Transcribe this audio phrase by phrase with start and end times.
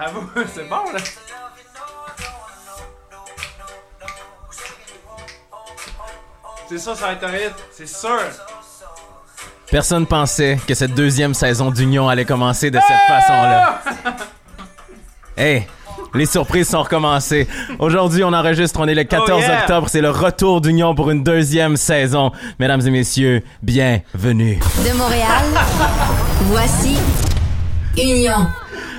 [0.00, 0.98] Avoue, c'est bon, là.
[6.68, 8.20] C'est ça, ça va être un hit, c'est sûr.
[9.70, 13.82] Personne pensait que cette deuxième saison d'Union allait commencer de cette façon-là.
[15.36, 15.66] Hey,
[16.12, 17.48] les surprises sont recommencées.
[17.78, 19.60] Aujourd'hui, on enregistre, on est le 14 Oh yeah!
[19.60, 22.30] octobre, c'est le retour d'Union pour une deuxième saison.
[22.58, 24.58] Mesdames et messieurs, bienvenue.
[24.84, 25.44] De Montréal,
[26.50, 26.98] voici
[27.96, 28.48] Union.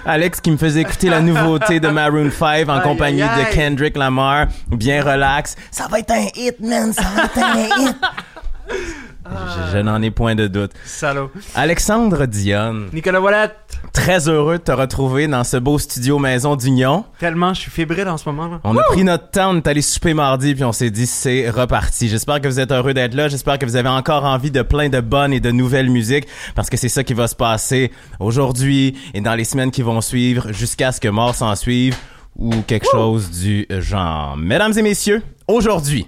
[0.06, 3.56] Alex qui me faisait écouter la nouveauté de Maroon 5 en Aïe, compagnie aïe, de.
[3.56, 5.56] Kendrick Lamar, bien relax.
[5.70, 7.96] Ça va être un hit, man, ça va être un hit.
[9.32, 10.72] Je, je n'en ai point de doute.
[10.86, 11.32] Salaud.
[11.56, 13.52] Alexandre Dionne, Nicolas Wallet,
[13.94, 17.06] très heureux de te retrouver dans ce beau studio Maison d'Union.
[17.20, 18.60] tellement je suis fébrile en ce moment, là.
[18.64, 21.50] On a pris notre temps, on est allé souper mardi, puis on s'est dit c'est
[21.50, 22.10] reparti.
[22.10, 23.28] J'espère que vous êtes heureux d'être là.
[23.30, 26.70] J'espère que vous avez encore envie de plein de bonnes et de nouvelles musiques, parce
[26.70, 30.52] que c'est ça qui va se passer aujourd'hui et dans les semaines qui vont suivre,
[30.52, 31.96] jusqu'à ce que mort s'en suive
[32.38, 34.36] ou quelque chose du genre.
[34.38, 36.08] Mesdames et messieurs, aujourd'hui.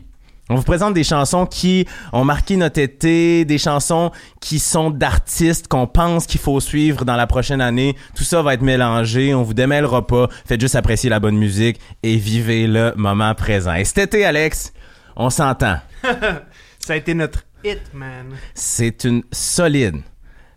[0.50, 5.70] On vous présente des chansons qui ont marqué notre été, des chansons qui sont d'artistes
[5.70, 7.96] qu'on pense qu'il faut suivre dans la prochaine année.
[8.14, 10.28] Tout ça va être mélangé, on vous démêlera pas.
[10.46, 13.74] Faites juste apprécier la bonne musique et vivez le moment présent.
[13.74, 14.74] Et cet été, Alex,
[15.16, 15.78] on s'entend.
[16.80, 18.36] Ça a été notre hit, man.
[18.54, 20.02] C'est une solide,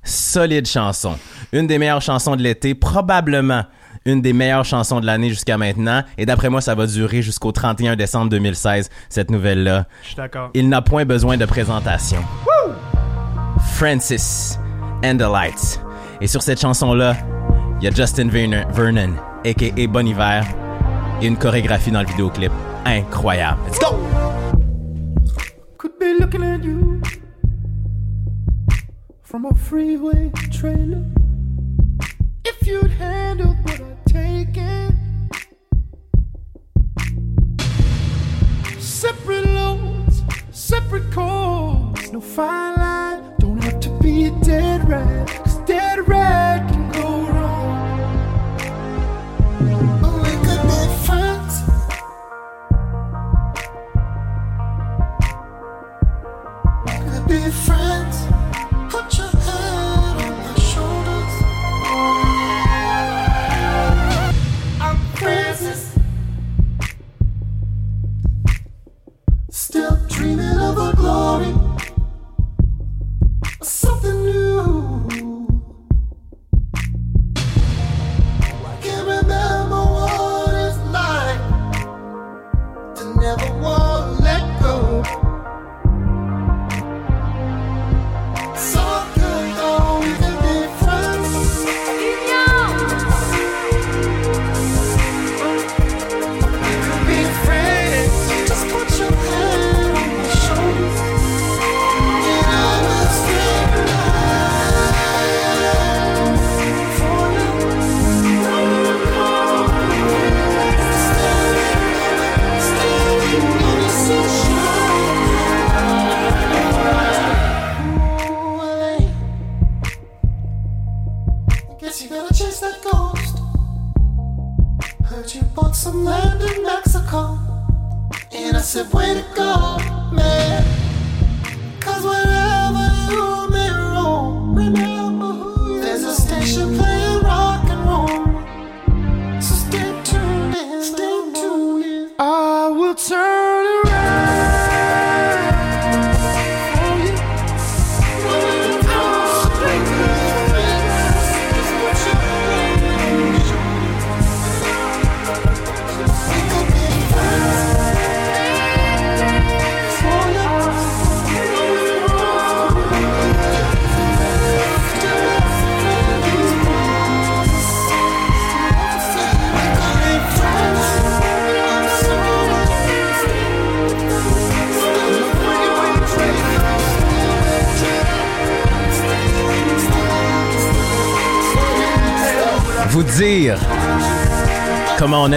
[0.02, 1.16] solide chanson.
[1.52, 3.64] Une des meilleures chansons de l'été, probablement
[4.06, 6.02] une des meilleures chansons de l'année jusqu'à maintenant.
[6.16, 9.86] Et d'après moi, ça va durer jusqu'au 31 décembre 2016, cette nouvelle-là.
[10.02, 10.50] Je suis d'accord.
[10.54, 12.18] Il n'a point besoin de présentation.
[13.74, 14.58] Francis
[15.04, 15.80] and the Lights.
[16.20, 17.16] Et sur cette chanson-là,
[17.80, 19.12] il y a Justin Vernon, Vernon
[19.44, 19.86] a.k.a.
[19.86, 20.46] Bon Hiver,
[21.20, 22.52] et une chorégraphie dans le vidéoclip
[22.84, 23.60] incroyable.
[23.66, 23.98] Let's go!
[25.76, 27.02] Could be looking at you
[29.22, 31.04] from a freeway trailer.
[32.44, 33.95] If you'd handled what
[38.78, 39.46] separate
[40.50, 43.22] separate calls, no fine line.
[43.38, 48.08] Don't have to be dead rat, 'cause dead rat can go wrong.
[50.02, 51.54] But we could be friends.
[57.10, 58.35] could be friends.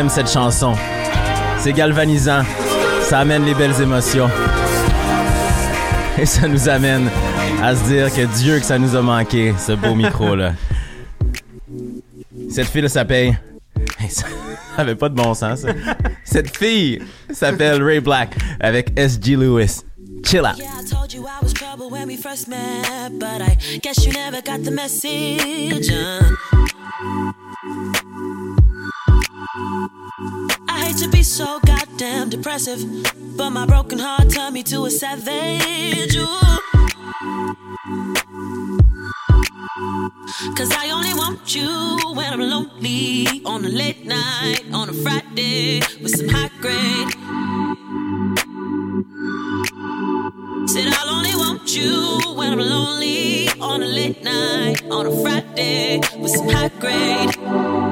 [0.09, 0.73] Cette chanson.
[1.59, 2.41] C'est galvanisant.
[3.01, 4.27] Ça amène les belles émotions.
[6.17, 7.09] Et ça nous amène
[7.61, 10.53] à se dire que Dieu que ça nous a manqué, ce beau micro-là.
[12.49, 13.39] Cette fille-là s'appelle...
[14.09, 14.25] Ça
[14.77, 15.65] avait pas de bon sens.
[16.23, 17.01] Cette fille
[17.31, 19.35] s'appelle Ray Black avec S.G.
[19.35, 19.81] Lewis.
[20.25, 20.57] Chill out.
[30.89, 32.81] hate to be so goddamn depressive,
[33.37, 36.15] but my broken heart turned me to a savage.
[36.15, 36.25] Ooh.
[40.57, 45.81] Cause I only want you when I'm lonely on a late night, on a Friday
[46.01, 47.11] with some high grade.
[50.69, 55.99] Said I'll only want you when I'm lonely on a late night, on a Friday
[56.17, 57.88] with some high grade.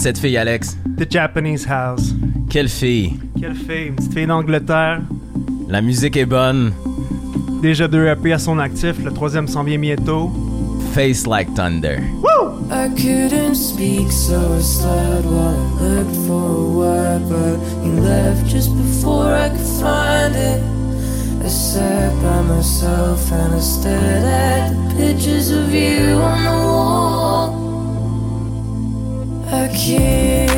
[0.00, 0.78] cette fille, Alex?
[0.96, 2.14] The Japanese House.
[2.48, 3.18] Quelle fille?
[3.38, 3.88] Quelle fille?
[3.88, 5.02] Une petite fille d'Angleterre.
[5.68, 6.72] La musique est bonne.
[7.60, 10.30] Déjà deux EP à son actif, le troisième s'en vient bientôt.
[10.94, 11.98] Face Like Thunder.
[12.22, 12.64] Woo!
[12.70, 18.46] I couldn't speak, so I slid while I looked for a word, but you left
[18.46, 20.62] just before I could find it.
[21.44, 27.09] I sat by myself and I stared at the pictures of you on the wall.
[29.72, 30.49] You.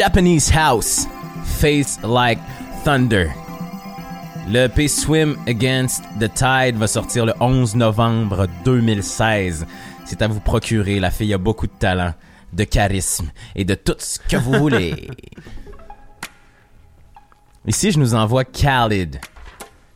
[0.00, 1.06] Japanese House,
[1.60, 2.38] Face Like
[2.84, 3.26] Thunder.
[4.48, 9.66] Le EP Swim Against the Tide va sortir le 11 novembre 2016.
[10.06, 11.00] C'est à vous procurer.
[11.00, 12.14] La fille a beaucoup de talent,
[12.54, 15.10] de charisme et de tout ce que vous voulez.
[17.66, 19.20] Ici, je nous envoie Khalid.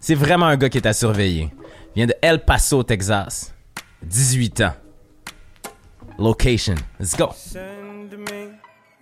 [0.00, 1.50] C'est vraiment un gars qui est à surveiller.
[1.96, 3.54] Il vient de El Paso, Texas.
[4.02, 4.74] 18 ans.
[6.18, 6.74] Location.
[7.00, 7.30] Let's go.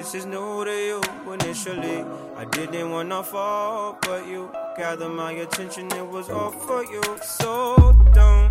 [0.00, 1.02] This is new to you.
[1.30, 2.02] Initially,
[2.34, 5.92] I didn't wanna fall, but you gathered my attention.
[5.92, 7.02] It was all for you.
[7.20, 7.76] So
[8.14, 8.50] don't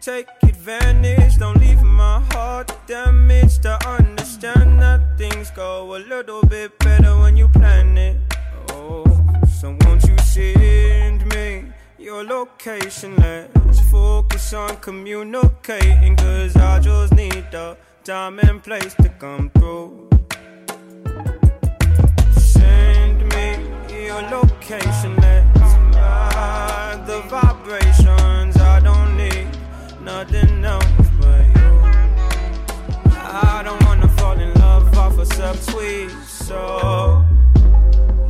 [0.00, 1.36] take advantage.
[1.38, 3.66] Don't leave my heart damaged.
[3.66, 8.16] I understand that things go a little bit better when you plan it.
[8.70, 9.02] Oh,
[9.58, 13.16] so won't you send me your location?
[13.16, 16.14] Let's focus on communicating.
[16.14, 20.17] Cause I just need the time and place to come through.
[24.08, 25.14] Your location.
[25.16, 28.56] Let's ride the vibrations.
[28.56, 29.48] I don't need
[30.00, 30.86] nothing else
[31.20, 31.70] but you.
[33.52, 37.22] I don't wanna fall in love off a subtweet, so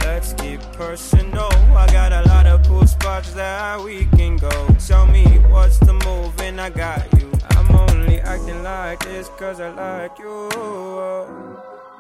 [0.01, 1.53] let's keep personal.
[1.83, 4.57] I got a lot of cool spots that we can go.
[4.85, 7.31] Tell me what's the move, and I got you.
[7.51, 10.49] I'm only acting like this cause I like you.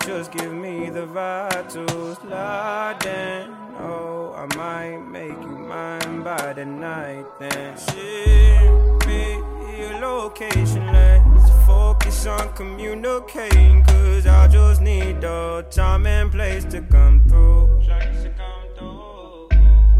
[0.05, 3.68] Just give me the vibe to slide.
[3.81, 7.77] Oh, I might make you mine by the night then.
[7.77, 9.39] Ship me
[9.79, 13.85] your location, let's focus on communicating.
[13.85, 17.83] Cause I just need the time and place to come through.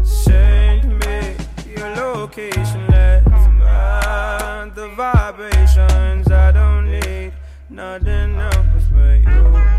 [0.03, 6.29] Send me your location, let's ride the vibrations.
[6.29, 7.31] I don't need
[7.69, 9.78] nothing else but you.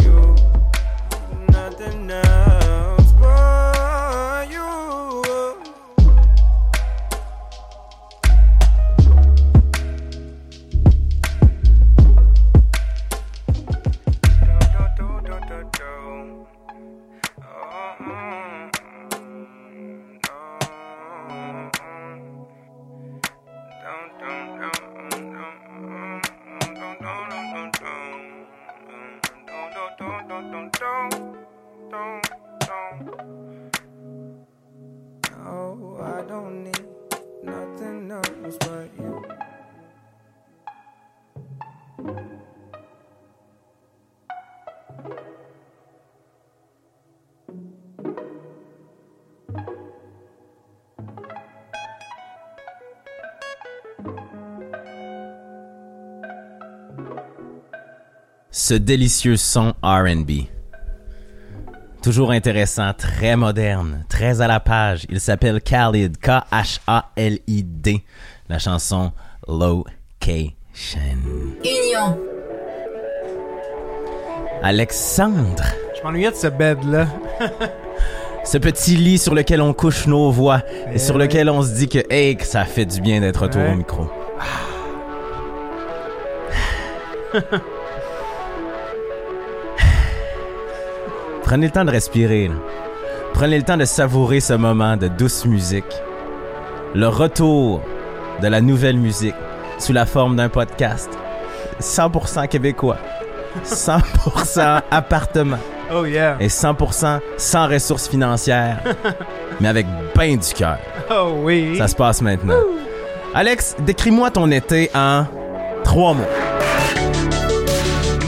[58.71, 60.31] Ce délicieux son RB.
[62.01, 65.05] Toujours intéressant, très moderne, très à la page.
[65.09, 68.01] Il s'appelle Khalid, K-H-A-L-I-D.
[68.47, 69.11] La chanson
[69.45, 71.01] Location.
[71.65, 72.17] Union.
[74.63, 75.65] Alexandre,
[75.97, 77.07] Je m'ennuyais de ce bed-là.
[78.45, 81.23] ce petit lit sur lequel on couche nos voix et Eh sur oui.
[81.23, 83.73] lequel on se dit que, hey, que ça fait du bien d'être autour Ouais.
[83.73, 84.07] au micro.
[91.51, 92.47] Prenez le temps de respirer.
[92.47, 92.53] là.
[93.33, 95.83] Prenez le temps de savourer ce moment de douce musique.
[96.95, 97.81] Le retour
[98.41, 99.35] de la nouvelle musique
[99.77, 101.09] sous la forme d'un podcast.
[101.81, 102.95] 100% québécois.
[103.65, 105.57] 100% appartement.
[105.93, 106.37] Oh yeah.
[106.39, 108.79] Et 100% sans ressources financières.
[109.59, 110.77] mais avec ben du cœur.
[111.09, 111.75] Oh oui.
[111.77, 112.55] Ça se passe maintenant.
[113.35, 115.25] Alex, décris-moi ton été en
[115.83, 116.23] trois mots.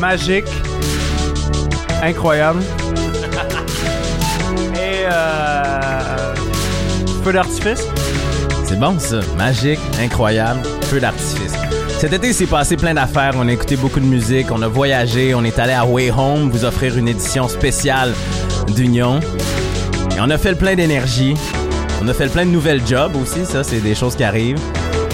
[0.01, 0.43] Magique.
[2.01, 2.59] Incroyable.
[5.13, 6.35] Euh...
[7.23, 7.87] Feu d'artifice.
[8.65, 9.19] C'est bon ça.
[9.37, 11.53] Magique, incroyable, feu d'artifice.
[11.99, 13.33] Cet été, s'est passé plein d'affaires.
[13.37, 16.49] On a écouté beaucoup de musique, on a voyagé, on est allé à Way Home
[16.49, 18.13] vous offrir une édition spéciale
[18.67, 19.19] d'Union.
[20.15, 21.35] Et on a fait le plein d'énergie.
[22.01, 24.59] On a fait le plein de nouvelles jobs aussi, ça, c'est des choses qui arrivent.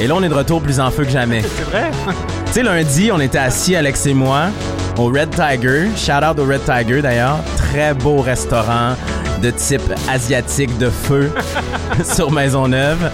[0.02, 1.42] Et là, on est de retour plus en feu que jamais.
[1.42, 1.92] C'est vrai?
[2.48, 4.48] Tu sais, lundi, on était assis, Alex et moi,
[4.98, 5.90] au Red Tiger.
[5.96, 7.38] Shout out au Red Tiger d'ailleurs.
[7.58, 8.96] Très beau restaurant
[9.41, 11.32] de type asiatique de feu
[12.04, 13.10] sur Maisonneuve,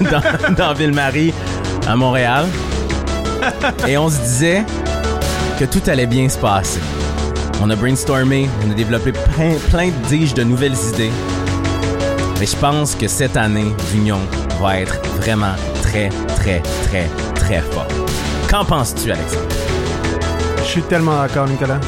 [0.00, 1.32] dans, dans Ville-Marie,
[1.86, 2.46] à Montréal.
[3.86, 4.64] Et on se disait
[5.58, 6.80] que tout allait bien se passer.
[7.62, 11.12] On a brainstormé, on a développé plein, de diges de nouvelles idées.
[12.40, 14.18] Mais je pense que cette année d'Union
[14.60, 17.86] va être vraiment très, très, très, très fort.
[18.50, 19.48] Qu'en penses-tu, Alexandre?
[20.58, 21.80] Je suis tellement d'accord, Nicolas.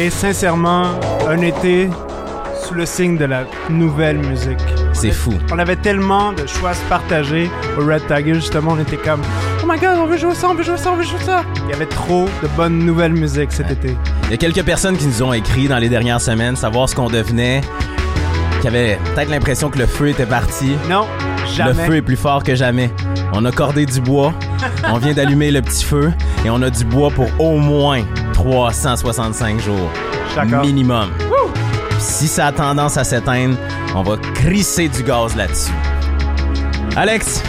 [0.00, 1.90] Et sincèrement, un été
[2.64, 4.56] sous le signe de la nouvelle musique.
[4.94, 5.34] C'est fou.
[5.52, 9.20] On avait tellement de choix à se partager au Red Tiger, justement, on était comme
[9.62, 11.44] Oh my god, on veut jouer ça, on veut jouer ça, on veut jouer ça.
[11.66, 13.94] Il y avait trop de bonne nouvelle musique cet été.
[14.24, 16.94] Il y a quelques personnes qui nous ont écrit dans les dernières semaines savoir ce
[16.94, 17.60] qu'on devenait,
[18.62, 20.76] qui avaient peut-être l'impression que le feu était parti.
[20.88, 21.06] Non,
[21.54, 21.72] jamais.
[21.72, 22.90] Le feu est plus fort que jamais.
[23.34, 24.32] On a cordé du bois,
[24.90, 26.10] on vient d'allumer le petit feu
[26.42, 28.00] et on a du bois pour au moins
[28.40, 29.90] 365 jours.
[30.62, 31.10] Minimum.
[31.98, 33.56] Si ça a tendance à s'éteindre,
[33.94, 35.72] on va crisser du gaz là-dessus.
[36.96, 37.42] Alex,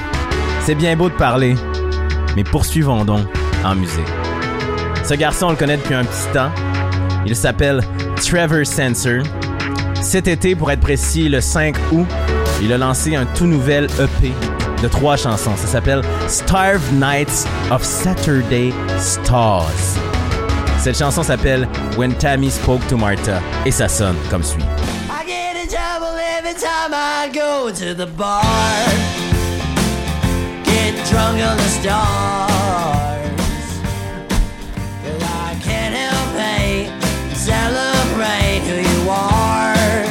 [0.66, 1.56] c'est bien beau de parler,
[2.36, 3.26] mais poursuivons donc
[3.64, 4.08] en musique.
[5.06, 6.52] Ce garçon, on le connaît depuis un petit temps.
[7.26, 7.82] Il s'appelle
[8.18, 9.24] Trevor Sensor.
[10.02, 12.08] Cet été, pour être précis, le 5 août,
[12.62, 14.34] il a lancé un tout nouvel EP
[14.84, 15.56] de trois chansons.
[15.56, 20.11] Ça s'appelle Starved Nights of Saturday Stars.
[20.82, 24.58] Cette chanson s'appelle When Tammy Spoke to Martha et ça sonne comme suit.
[25.12, 28.42] I get in trouble every time I go to the bar.
[30.64, 32.50] Get drunk on the stars.
[35.04, 36.90] 'Cause I can't help but
[37.38, 40.06] celebrate who you are.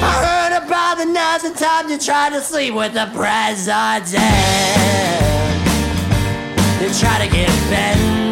[0.00, 4.14] I heard about the nights and times you tried to sleep with the president.
[6.80, 8.29] You try to get bent,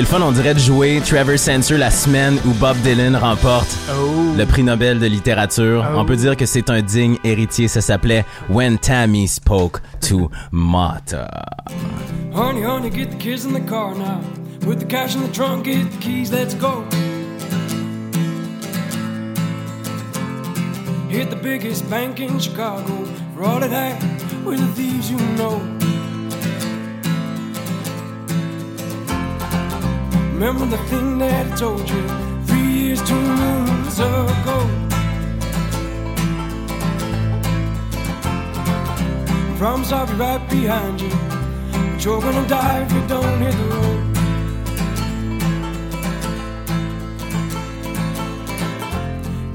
[0.00, 3.68] C'est le fun, on dirait de jouer Trevor Sensor la semaine où Bob Dylan remporte
[3.90, 4.34] Oh.
[4.34, 5.84] le prix Nobel de littérature.
[5.86, 5.98] Oh.
[5.98, 7.68] On peut dire que c'est un digne héritier.
[7.68, 11.28] Ça s'appelait When Tammy Spoke to Martha.
[12.34, 14.22] Honey, honey, get the kids in the car now.
[14.60, 16.82] Put the cash in the trunk, get the keys, let's go.
[21.10, 23.04] Hit the biggest bank in Chicago.
[23.36, 24.02] For all it had,
[24.46, 25.60] we're the thieves you know.
[30.40, 32.02] Remember the thing that I told you
[32.46, 34.58] three years, two moons ago.
[39.58, 41.10] Promise I'll be right behind you.
[41.92, 44.02] But you're gonna die if you don't hit the road.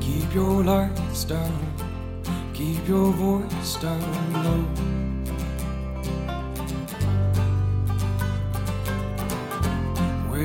[0.01, 1.73] Keep your lights down,
[2.53, 4.84] keep your voice down low.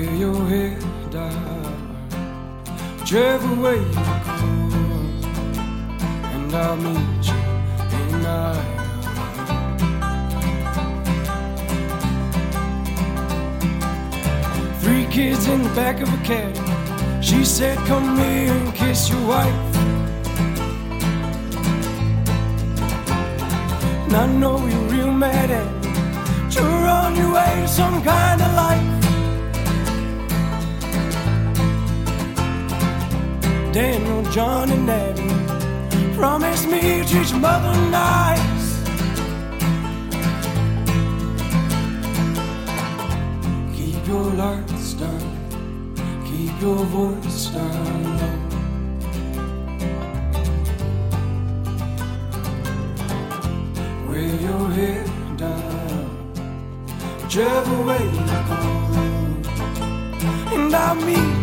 [0.00, 2.08] Wear your head down,
[2.98, 4.00] whichever way you go,
[6.32, 7.40] and I'll meet you
[7.98, 8.78] in Idaho.
[14.80, 16.56] Three kids in the back of a cab.
[17.22, 19.76] She said, Come here and kiss your wife.
[24.06, 25.90] And I know you're real mad at me.
[26.54, 28.99] You're on your way to some kind of life.
[33.72, 35.30] Daniel, John, and Abby
[36.16, 38.82] promise me you'll treat your mother nice.
[43.76, 45.94] Keep your lights down,
[46.26, 48.38] keep your voice down low.
[54.08, 56.06] Wear your head down,
[57.22, 58.60] whichever way you go.
[60.54, 61.39] And I'll meet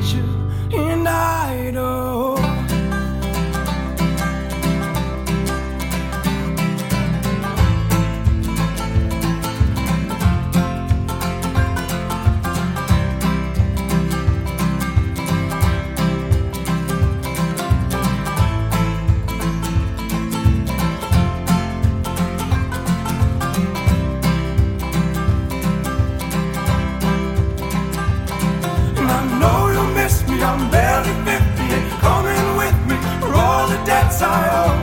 [1.07, 1.75] night.
[1.77, 2.36] Oh.
[30.57, 34.79] I'm barely 50 and coming with me for all the debts I owe.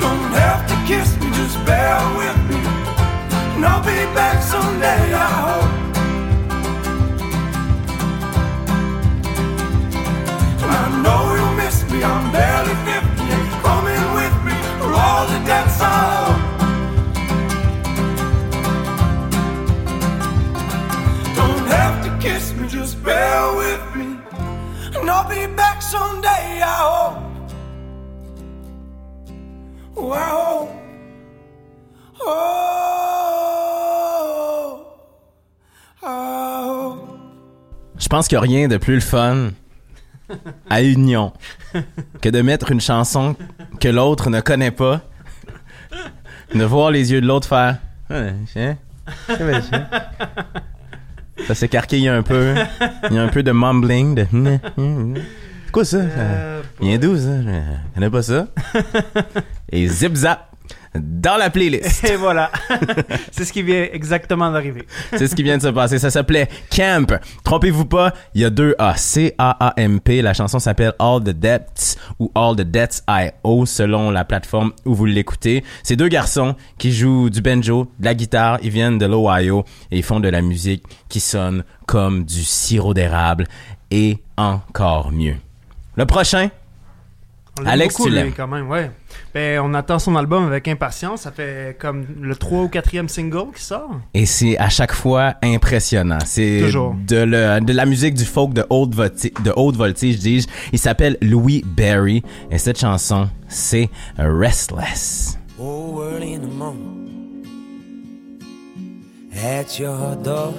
[0.00, 2.21] Don't have to kiss me, just bear with
[23.32, 24.18] just bear with me.
[24.98, 27.18] And I'll be back someday, I hope.
[29.96, 30.70] Oh, I hope.
[32.24, 33.16] Oh,
[36.02, 37.08] I hope.
[37.98, 39.50] Je pense qu'il n'y a rien de plus le fun
[40.68, 41.32] à Union
[42.20, 43.36] que de mettre une chanson
[43.80, 45.02] que l'autre ne connaît pas,
[46.54, 47.78] de voir les yeux de l'autre faire.
[51.46, 52.54] Ça s'écarquille un peu.
[53.10, 54.14] Il y a un peu de mumbling.
[54.14, 54.26] De...
[54.76, 55.98] C'est quoi ça?
[55.98, 57.40] Euh, Ça vient d'où ça?
[57.42, 58.46] Je connais pas ça.
[59.70, 60.51] Et zip zap
[60.94, 62.04] dans la playlist.
[62.04, 62.50] Et voilà.
[63.32, 64.86] c'est ce qui vient exactement d'arriver.
[65.16, 65.98] C'est ce qui vient de se passer.
[65.98, 67.18] Ça s'appelait Camp.
[67.44, 68.96] Trompez-vous pas, il y a deux A.
[68.96, 70.22] C-A-A-M-P.
[70.22, 74.72] La chanson s'appelle All the Debts ou All the Debts I Owe selon la plateforme
[74.84, 75.64] où vous l'écoutez.
[75.82, 78.58] C'est deux garçons qui jouent du banjo, de la guitare.
[78.62, 82.94] Ils viennent de l'Ohio et ils font de la musique qui sonne comme du sirop
[82.94, 83.46] d'érable
[83.90, 85.36] et encore mieux.
[85.96, 86.50] Le prochain,
[87.64, 88.32] On Alex, beaucoup, tu l'aimes.
[88.36, 88.90] quand même, ouais.
[89.34, 91.22] Ben, on attend son album avec impatience.
[91.22, 94.00] Ça fait comme le 3 ou 4e single qui sort.
[94.14, 96.18] Et c'est à chaque fois impressionnant.
[96.24, 96.94] C'est Toujours.
[97.06, 100.46] de, le- de la musique du folk de haute, volti- de haute voltige, dis-je.
[100.72, 102.22] Il s'appelle Louis Berry.
[102.50, 105.38] Et cette chanson, c'est Restless.
[105.58, 107.44] Oh, early in the morning,
[109.34, 110.52] at your door,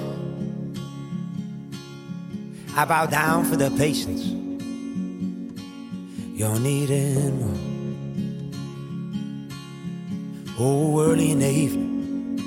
[2.76, 4.22] I bow down for the patience
[6.44, 7.56] you're needing more.
[10.60, 12.38] Oh, early in the evening,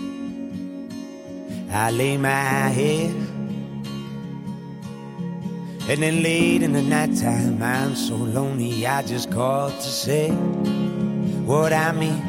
[1.73, 3.15] I lay my head,
[5.89, 10.31] and then late in the nighttime, I'm so lonely, I just called to say
[11.51, 12.23] what I mean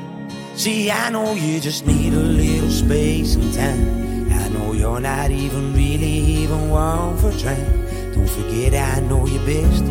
[0.56, 4.32] See, I know you just need a little space and time.
[4.32, 7.86] I know you're not even really even one for trying.
[8.14, 9.84] Don't forget, I know you best.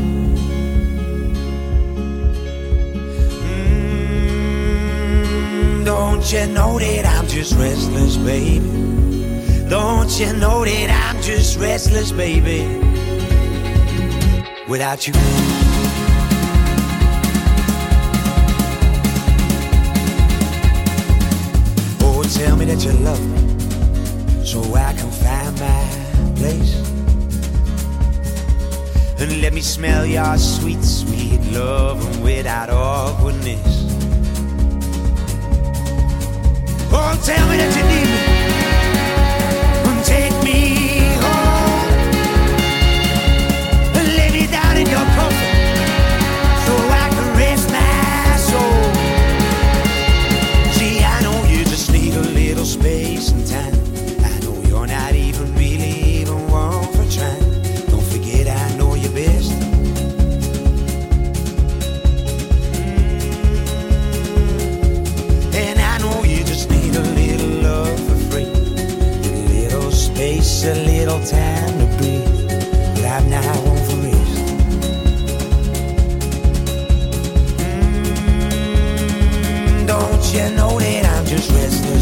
[5.86, 8.58] Don't you know that I'm just restless, baby?
[9.68, 12.66] Don't you know that I'm just restless, baby?
[14.68, 15.12] Without you.
[22.02, 26.74] Oh, tell me that you love me so I can find my place.
[29.20, 33.75] And let me smell your sweet, sweet love without awkwardness.
[36.92, 38.65] Oh, tell me that you need me.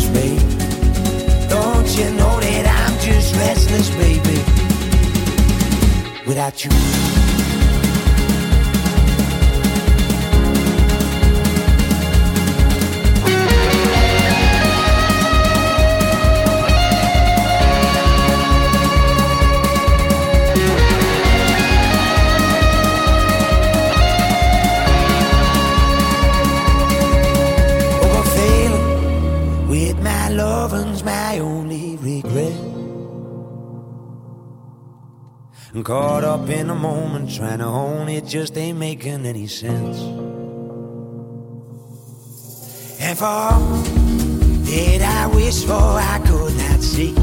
[0.02, 0.36] Restless?
[1.48, 4.38] Don't you know that I'm just restless, baby?
[6.26, 7.13] Without you.
[35.82, 40.00] Caught up in a moment, trying to own it just ain't making any sense.
[43.00, 43.60] And for all
[44.70, 47.14] that I wish for, I could not see.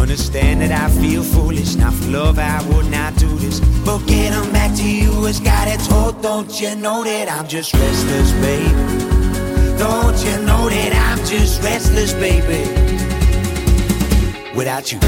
[0.00, 3.58] Understand that I feel foolish, not for love, I would not do this.
[3.84, 6.22] But getting back to you has got its hold.
[6.22, 8.70] Don't you know that I'm just restless, baby?
[9.78, 13.23] Don't you know that I'm just restless, baby?
[14.54, 15.00] Without you.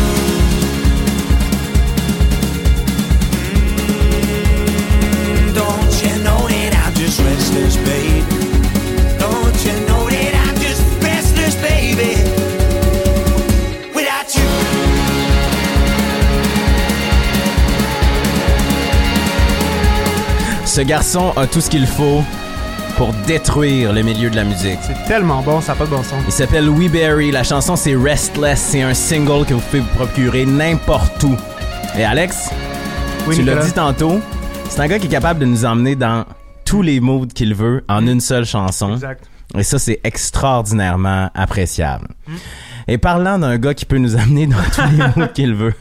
[20.76, 22.22] Ce garçon a tout ce qu'il faut
[22.96, 24.78] pour détruire le milieu de la musique.
[24.82, 26.22] C'est tellement bon, ça n'a pas de bon sens.
[26.26, 27.30] Il s'appelle Louis Berry.
[27.30, 28.61] La chanson c'est Restless.
[28.61, 31.37] C'est un single que vous pouvez vous procurer n'importe où.
[31.98, 32.50] Et Alex,
[33.26, 34.20] Oui, tu l'as dit tantôt,
[34.68, 36.24] c'est un gars qui est capable de nous emmener dans
[36.64, 38.94] tous les moods qu'il veut en une seule chanson.
[38.94, 39.24] Exact.
[39.56, 42.09] Et ça, c'est extraordinairement appréciable.
[42.88, 45.74] Et parlant d'un gars qui peut nous amener dans tous les moods qu'il veut,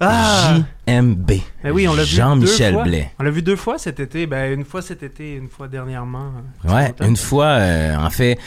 [0.00, 0.56] Ah!
[0.88, 1.30] JMB.
[1.62, 2.84] Ben oui, on l'a vu Jean-Michel deux fois.
[2.84, 3.10] Blais.
[3.18, 4.26] On l'a vu deux fois cet été.
[4.26, 6.32] Ben, une fois cet été, une fois dernièrement.
[6.66, 8.38] euh, Ouais, une fois, euh, en fait,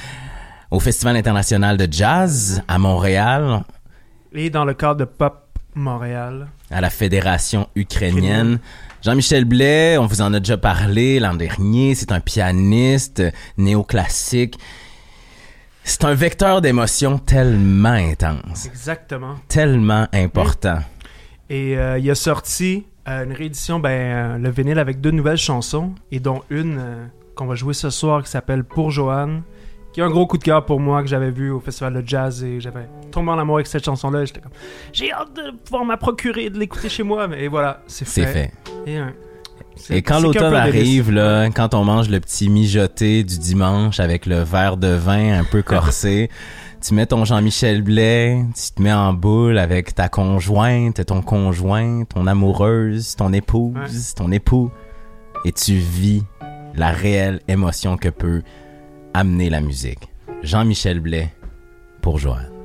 [0.71, 3.62] au Festival international de jazz à Montréal,
[4.33, 6.47] Et dans le cadre de Pop Montréal.
[6.71, 8.59] à la Fédération ukrainienne.
[9.03, 14.59] Jean-Michel Blais, on vous en a déjà parlé l'an dernier, c'est un pianiste euh, néoclassique.
[15.85, 19.35] C'est un vecteur d'émotions tellement intense, Exactement.
[19.47, 20.79] tellement important.
[21.49, 25.38] Et euh, il a sorti euh, une réédition, ben, euh, le vinyle avec deux nouvelles
[25.38, 29.41] chansons, et dont une euh, qu'on va jouer ce soir qui s'appelle Pour Joanne,
[29.93, 32.07] qui est un gros coup de cœur pour moi que j'avais vu au festival de
[32.07, 34.21] jazz et j'avais tombé en amour avec cette chanson-là.
[34.21, 34.51] et J'étais comme,
[34.93, 37.27] j'ai hâte de pouvoir me procurer de l'écouter chez moi.
[37.27, 38.25] Mais voilà, c'est fait.
[38.25, 38.51] C'est fait.
[38.85, 44.27] Et, Et quand l'automne arrive, là, quand on mange le petit mijoté du dimanche avec
[44.27, 46.29] le verre de vin un peu corsé,
[46.82, 52.04] tu mets ton Jean-Michel Blais, tu te mets en boule avec ta conjointe, ton conjoint,
[52.06, 54.72] ton amoureuse, ton épouse, ton époux,
[55.46, 56.24] et tu vis
[56.76, 58.42] la réelle émotion que peut
[59.13, 60.10] amener la musique.
[60.44, 61.34] Jean-Michel Blais
[62.02, 62.59] pour Joanne.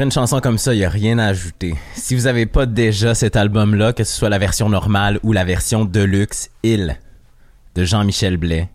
[0.00, 1.74] Après une chanson comme ça, il y a rien à ajouter.
[1.94, 5.44] Si vous avez pas déjà cet album-là, que ce soit la version normale ou la
[5.44, 6.98] version deluxe, Il
[7.74, 8.70] de Jean-Michel Blais,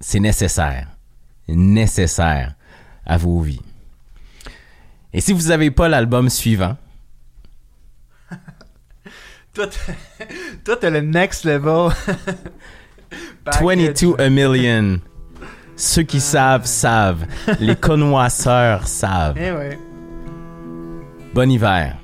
[0.00, 0.88] c'est nécessaire.
[1.46, 2.54] Nécessaire
[3.04, 3.60] à vos vies.
[5.12, 6.78] Et si vous avez pas l'album suivant,
[9.52, 9.66] Toi,
[10.80, 11.90] t'as- le next level.
[13.44, 13.62] Package.
[13.62, 15.00] 22 a million.
[15.80, 17.24] Ceux qui savent, savent.
[17.58, 19.34] Les connoisseurs savent.
[19.38, 19.78] Eh ouais.
[21.32, 21.96] Bon hiver.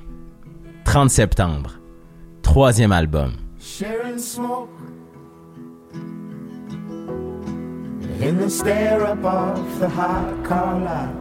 [0.87, 1.73] 30 septembre.
[2.41, 3.33] Troisième album.
[3.61, 4.71] sharing smoke
[8.23, 11.13] in the stare up of the hot car.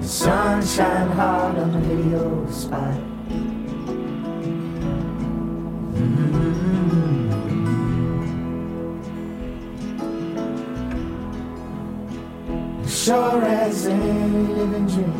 [0.00, 2.94] The sunshine hard on the video spot.
[5.94, 6.95] Mm.
[12.96, 15.12] Sure as any living dream.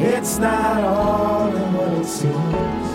[0.00, 2.88] It's not all in what it seems.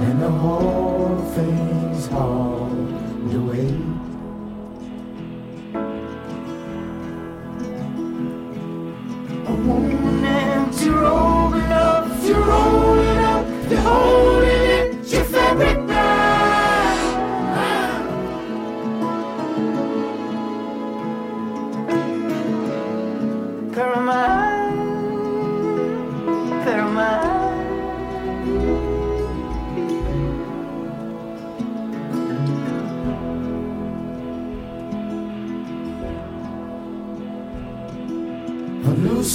[0.00, 3.68] And the whole thing's hauled away.
[9.46, 14.17] A woman empty rolling up, you're rolling up, you're holding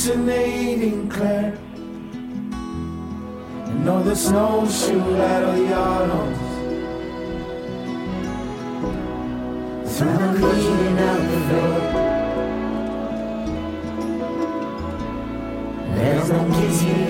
[0.04, 1.58] Hallucinating Claire.
[3.86, 6.38] Know the snowshoe of your nose.
[9.96, 11.80] Through the cleaning out the door.
[15.96, 17.03] There's no kissing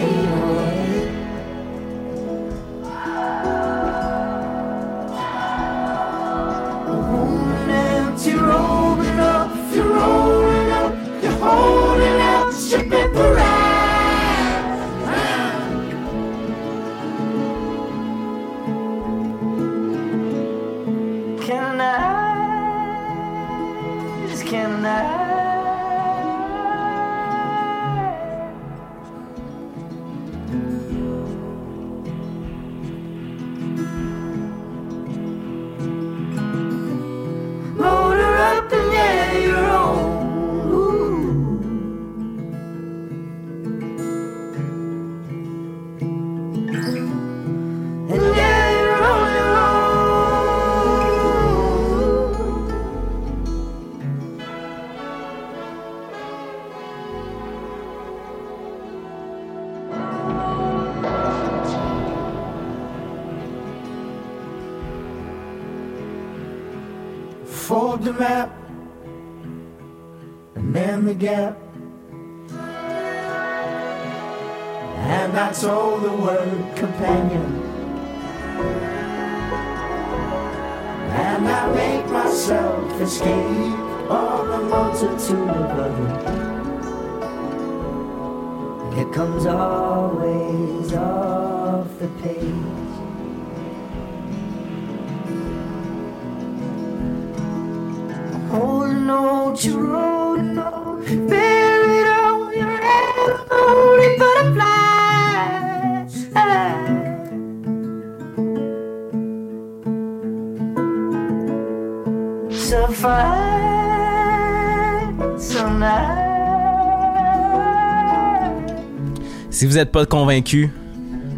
[119.49, 120.71] Si vous n'êtes pas convaincu,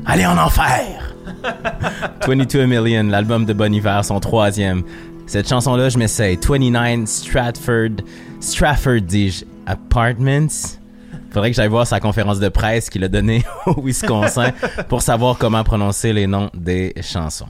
[0.06, 1.16] allez en enfer!
[2.28, 4.84] 22 A Million, l'album de Bon Hiver, son troisième.
[5.28, 6.38] Cette chanson-là, je m'essaye.
[6.38, 8.04] 29 Stratford,
[8.40, 10.78] Stratford, dis-je, Apartments.
[11.32, 14.52] Faudrait que j'aille voir sa conférence de presse qu'il a donnée au Wisconsin
[14.88, 17.48] pour savoir comment prononcer les noms des chansons.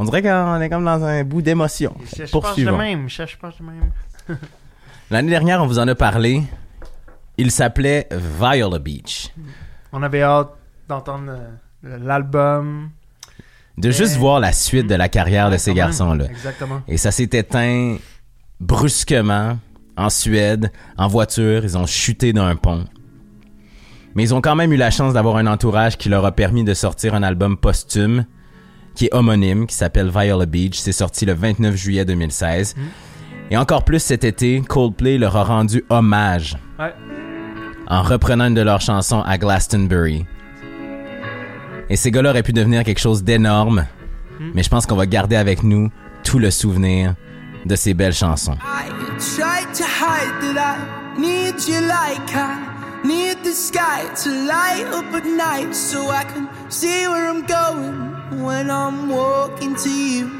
[0.00, 1.94] On dirait qu'on est comme dans un bout d'émotion.
[2.16, 2.78] Je Poursuivons.
[2.78, 3.20] même, je
[3.60, 3.90] même.
[5.10, 6.42] L'année dernière, on vous en a parlé.
[7.36, 9.30] Il s'appelait Viola Beach.
[9.92, 10.54] On avait hâte
[10.88, 11.36] d'entendre
[11.84, 12.88] euh, l'album.
[13.76, 16.30] De juste voir la suite de la carrière de ces garçons-là.
[16.30, 16.80] Exactement.
[16.88, 17.98] Et ça s'est éteint
[18.58, 19.58] brusquement
[19.98, 21.62] en Suède, en voiture.
[21.62, 22.86] Ils ont chuté d'un pont.
[24.14, 26.64] Mais ils ont quand même eu la chance d'avoir un entourage qui leur a permis
[26.64, 28.24] de sortir un album posthume.
[29.00, 30.74] Qui est homonyme, qui s'appelle Viola Beach.
[30.78, 32.74] C'est sorti le 29 juillet 2016.
[33.50, 36.92] Et encore plus cet été, Coldplay leur a rendu hommage Ouais.
[37.88, 40.26] en reprenant une de leurs chansons à Glastonbury.
[41.88, 43.86] Et ces gars-là auraient pu devenir quelque chose d'énorme,
[44.54, 45.88] mais je pense qu'on va garder avec nous
[46.22, 47.14] tout le souvenir
[47.64, 48.58] de ces belles chansons.
[48.62, 52.58] I tried to hide that I need you like I
[53.08, 58.19] need the sky to light up at night so I can see where I'm going
[58.30, 60.30] when I'm walking to you.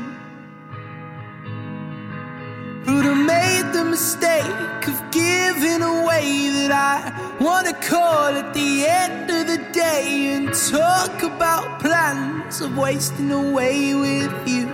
[2.86, 9.28] But I made the mistake of giving away that I wanna call at the end
[9.30, 14.68] of the day and talk about plans of wasting away with you.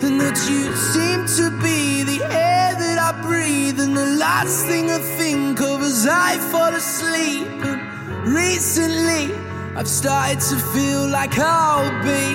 [0.00, 4.90] And that you seem to be the air that I breathe And the last thing
[4.90, 9.47] I think of as I fall asleep And recently
[9.78, 12.26] I've started to feel like I'll be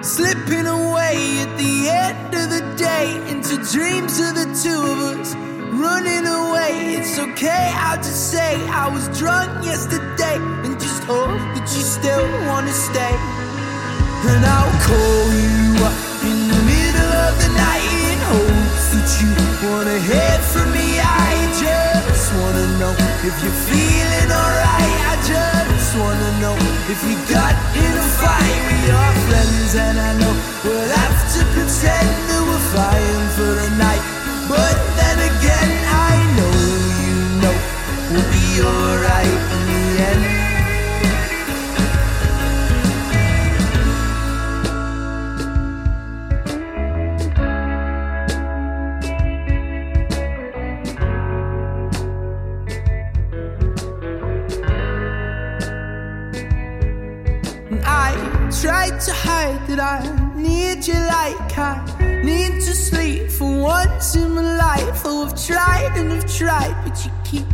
[0.00, 5.34] Slipping away at the end of the day Into dreams of the two of us
[5.74, 11.66] Running away, it's okay, I'll just say I was drunk yesterday And just hope that
[11.74, 13.16] you still wanna stay.
[14.30, 16.14] And I'll call you up
[29.76, 30.30] And I know
[30.62, 34.04] we'll have to pretend that we're fine for the night.
[34.46, 34.83] But
[66.60, 67.53] but you keep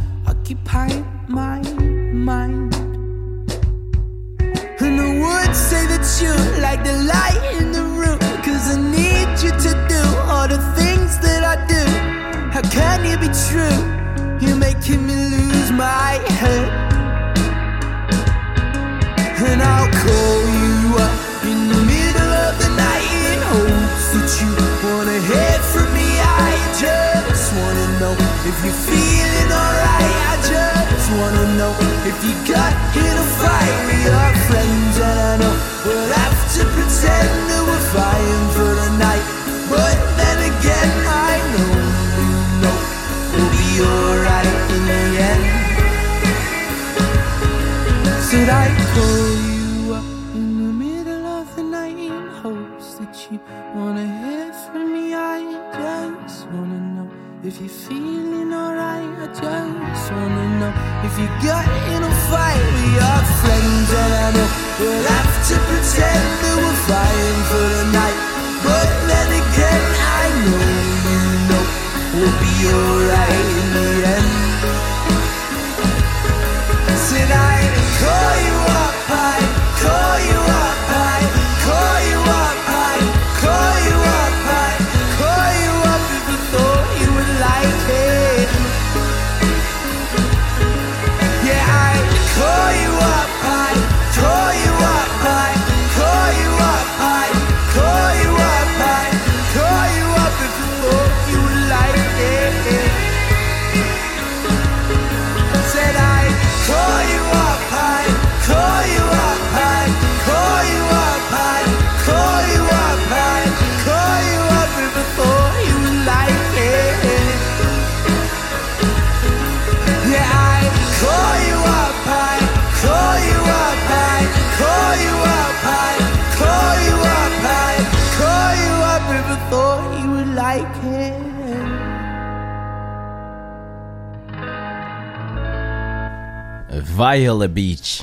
[137.01, 138.03] Viola Beach.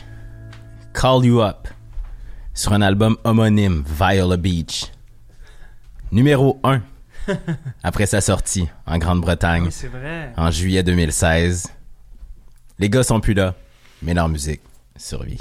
[0.91, 1.67] Call You Up.
[2.55, 4.91] Sur un album homonyme, Viola Beach.
[6.11, 6.81] Numéro 1.
[7.83, 10.33] après sa sortie en Grande-Bretagne Oui, c'est vrai.
[10.35, 11.67] en juillet 2016.
[12.79, 13.53] Les gars sont plus là,
[14.01, 14.61] mais leur musique
[14.95, 15.37] survit.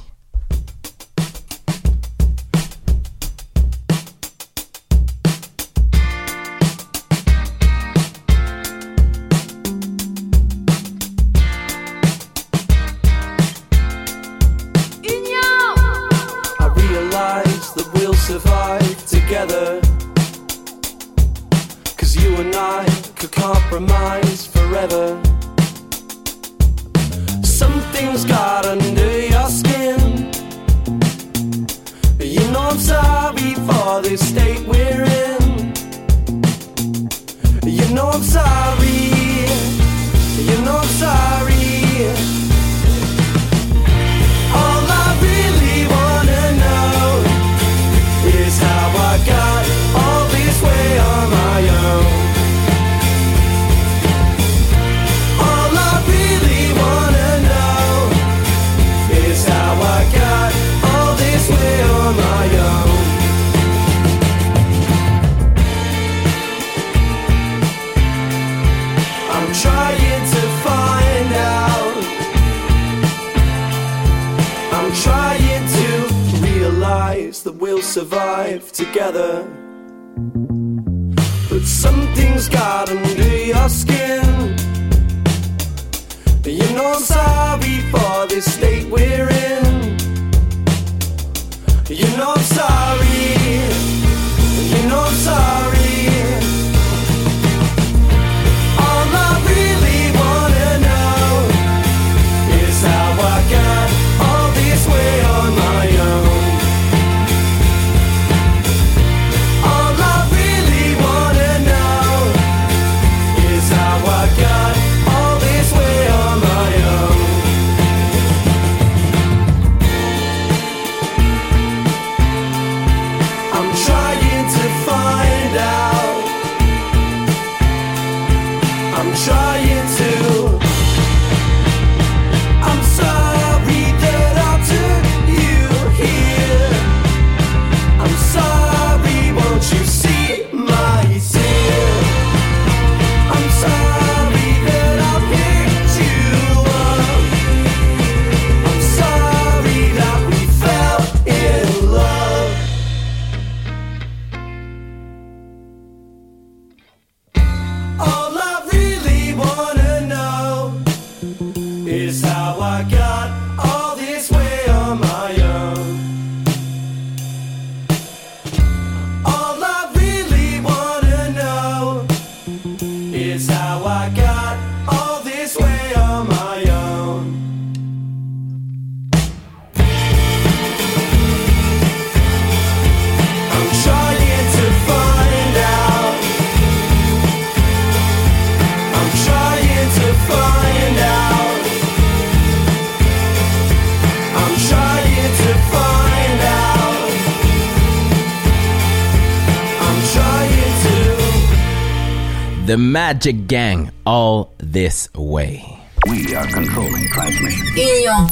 [203.07, 205.63] Magic Gang, all this way.
[206.09, 207.65] We are controlling transmission.
[207.77, 208.27] Union.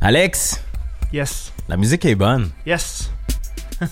[0.00, 0.60] Alex,
[1.12, 1.52] Yes.
[1.68, 2.50] la musique est bonne.
[2.64, 3.10] Yes.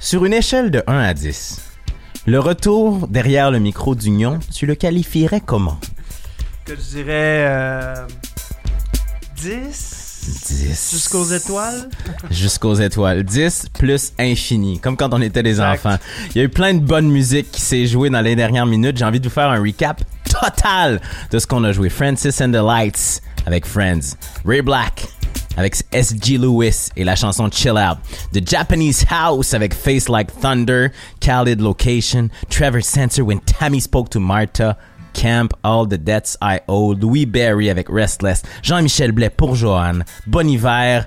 [0.00, 1.60] Sur une échelle de 1 à 10,
[2.24, 5.78] le retour derrière le micro d'Union, tu le qualifierais comment?
[6.64, 7.44] Que je dirais.
[7.46, 8.06] euh,
[9.36, 10.90] 10 10.
[10.92, 11.88] jusqu'aux étoiles?
[12.30, 13.24] Jusqu'aux étoiles.
[13.24, 15.84] 10 plus infini, comme quand on était des Exact.
[15.86, 15.96] enfants.
[16.30, 18.96] Il y a eu plein de bonne musique qui s'est jouée dans les dernières minutes.
[18.96, 21.00] J'ai envie de vous faire un recap total
[21.30, 21.88] de ce qu'on a joué.
[21.90, 24.16] Francis and the Lights avec Friends.
[24.44, 25.06] Ray Black
[25.58, 26.38] avec S.G.
[26.38, 27.98] Lewis et la chanson Chill Out.
[28.32, 30.88] The Japanese House avec Face Like Thunder.
[31.20, 32.28] Khalid Location.
[32.48, 34.78] Trevor Sensor when Tammy spoke to Martha.
[35.12, 40.48] Camp, All the Debts I Owe, Louis Berry avec Restless, Jean-Michel Blais pour Joanne, Bon
[40.48, 41.06] Hiver,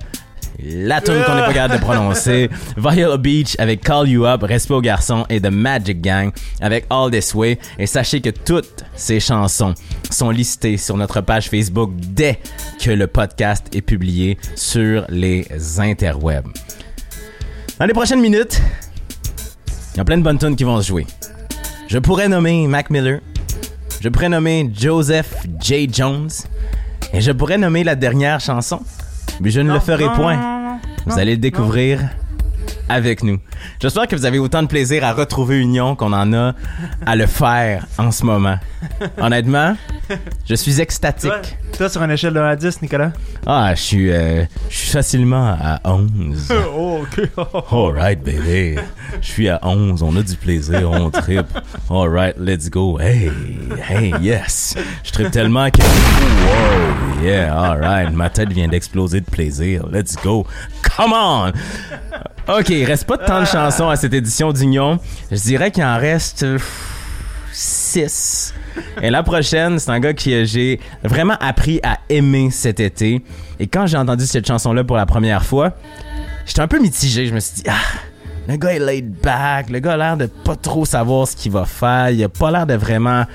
[0.64, 4.74] la tune qu'on n'est pas capable de prononcer, Viola Beach avec Call You Up, Respect
[4.74, 6.32] aux garçons et The Magic Gang
[6.62, 7.60] avec All This Way.
[7.78, 9.74] Et sachez que toutes ces chansons
[10.10, 12.40] sont listées sur notre page Facebook dès
[12.82, 15.46] que le podcast est publié sur les
[15.80, 16.48] interwebs.
[17.80, 18.62] Dans les prochaines minutes,
[19.94, 21.06] il y a plein de bonnes tunes qui vont se jouer.
[21.88, 23.20] Je pourrais nommer Mac Miller,
[24.06, 25.90] je pourrais nommer Joseph J.
[25.92, 26.30] Jones,
[27.12, 28.82] et je pourrais nommer la dernière chanson,
[29.42, 30.78] mais je ne le ferai point.
[31.08, 32.02] Vous allez le découvrir
[32.90, 33.40] avec nous.
[33.80, 36.54] J'espère que vous avez autant de plaisir à retrouver Union qu'on en a
[37.06, 38.58] à le faire en ce moment.
[39.18, 39.76] Honnêtement,
[40.46, 41.32] je suis extatique.
[41.32, 41.42] Toi,
[41.78, 43.12] toi, sur une échelle de 1 à 10, Nicolas?
[43.46, 46.54] Ah, je suis, euh, je suis facilement à 11.
[46.76, 47.30] oh, ok.
[47.72, 48.80] Alright, baby.
[49.22, 50.04] Je suis à 11.
[50.04, 50.92] On a du plaisir.
[50.92, 51.46] On trip.
[51.90, 53.00] Alright, let's go.
[53.00, 53.32] Hey,
[53.90, 54.76] hey, yes.
[55.04, 55.82] Je tripe tellement que.
[55.82, 58.12] Wow, yeah, alright.
[58.14, 59.86] Ma tête vient d'exploser de plaisir.
[59.92, 60.46] Let's go.
[60.84, 61.52] Come on.
[62.48, 65.00] OK, il reste pas tant de chansons à cette édition d'Union.
[65.32, 66.46] Je dirais qu'il en reste
[67.52, 68.54] 6.
[69.02, 73.24] Et la prochaine, c'est un gars que j'ai vraiment appris à aimer cet été.
[73.60, 75.74] Et quand j'ai entendu cette chanson-là pour la première fois,
[76.46, 77.26] j'étais un peu mitigé.
[77.26, 77.98] Je me suis dit, ah,
[78.48, 79.72] le gars est laid back.
[79.72, 82.12] Le gars a l'air de pas trop savoir ce qu'il va faire.
[82.12, 83.26] Il a pas l'air de vraiment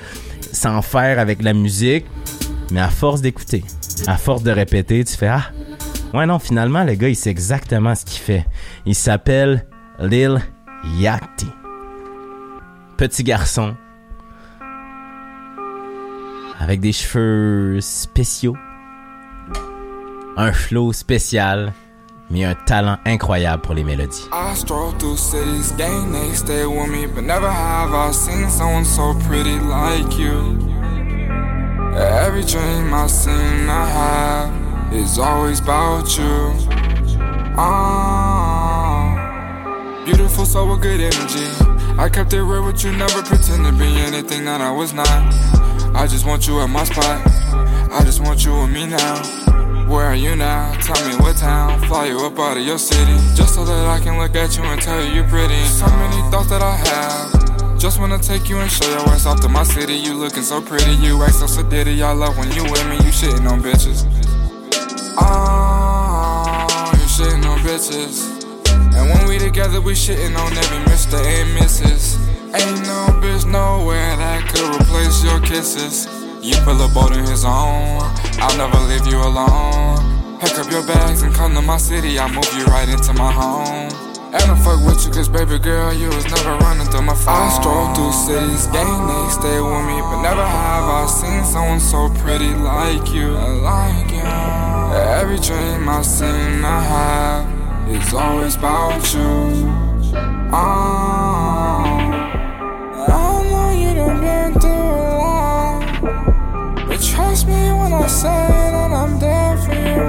[0.53, 2.05] s'en faire avec la musique.
[2.71, 3.65] Mais à force d'écouter,
[4.07, 5.51] à force de répéter, tu fais, ah,
[6.13, 8.45] ouais, non, finalement, le gars, il sait exactement ce qu'il fait.
[8.85, 9.67] Il s'appelle
[9.99, 10.39] Lil
[10.97, 11.47] Yachty.
[12.97, 13.75] Petit garçon.
[16.59, 18.55] Avec des cheveux spéciaux.
[20.37, 21.73] Un flow spécial.
[22.29, 24.29] Mais un talent incroyable pour les mélodies.
[24.31, 28.85] I stroll through cities, gang they stay with me, but never have I seen someone
[28.85, 30.57] so pretty like you.
[31.93, 34.60] Every dream I seem to have
[34.91, 36.53] is always about you.
[37.57, 39.15] Ah,
[40.05, 41.47] beautiful soul with good energy.
[41.97, 45.07] I kept it real with you, never pretend to be anything that I was not.
[45.95, 47.21] I just want you at my spot.
[47.91, 49.21] I just want you with me now.
[49.87, 50.73] Where are you now?
[50.79, 51.81] Tell me what town.
[51.87, 53.17] Fly you up out of your city.
[53.35, 55.61] Just so that I can look at you and tell you you're pretty.
[55.65, 57.77] So many thoughts that I have.
[57.77, 59.95] Just wanna take you and show your ass off to my city.
[59.95, 62.01] You looking so pretty, you act so sedity.
[62.01, 64.05] I love when you with me, you shitting on bitches.
[67.71, 68.27] Bitches.
[68.67, 71.15] And when we together, we shitting on every Mr.
[71.23, 72.19] and Mrs.
[72.51, 76.05] Ain't no bitch nowhere that could replace your kisses.
[76.43, 78.03] You fill a boat in his own.
[78.43, 80.03] I'll never leave you alone.
[80.41, 82.19] Pack up your bags and come to my city.
[82.19, 83.87] I'll move you right into my home.
[84.35, 87.35] And I fuck with you, cause baby girl, you was never running through my phone.
[87.35, 89.99] I stroll through cities, gang, they stay with me.
[90.11, 93.35] But never have I seen someone so pretty like you.
[93.35, 94.27] I like you.
[95.19, 97.50] Every dream I seen, I have
[97.89, 99.21] is always about you.
[100.53, 100.57] Oh,
[103.07, 105.81] I know you done been through a lot.
[106.87, 110.01] But trust me when I say that I'm there for you.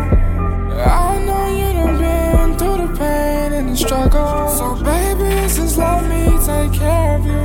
[0.81, 4.49] I know you done been through the pain and the struggle.
[4.49, 7.45] So baby, just let me take care of you.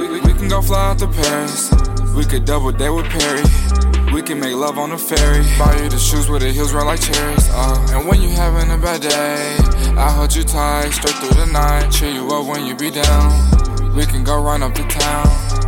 [0.00, 1.70] We, we, we can go fly out to Paris.
[2.16, 3.93] We could double date with Perry.
[4.14, 5.42] We can make love on the ferry.
[5.58, 7.48] Buy you the shoes with the heels roll like cherries.
[7.50, 9.56] Uh, and when you having a bad day,
[9.98, 11.90] I hold you tight straight through the night.
[11.90, 13.92] Cheer you up when you be down.
[13.96, 15.26] We can go run up to town.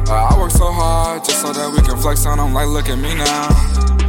[0.08, 2.54] Uh, I work so hard just so that we can flex on them.
[2.54, 3.48] Like, look at me now.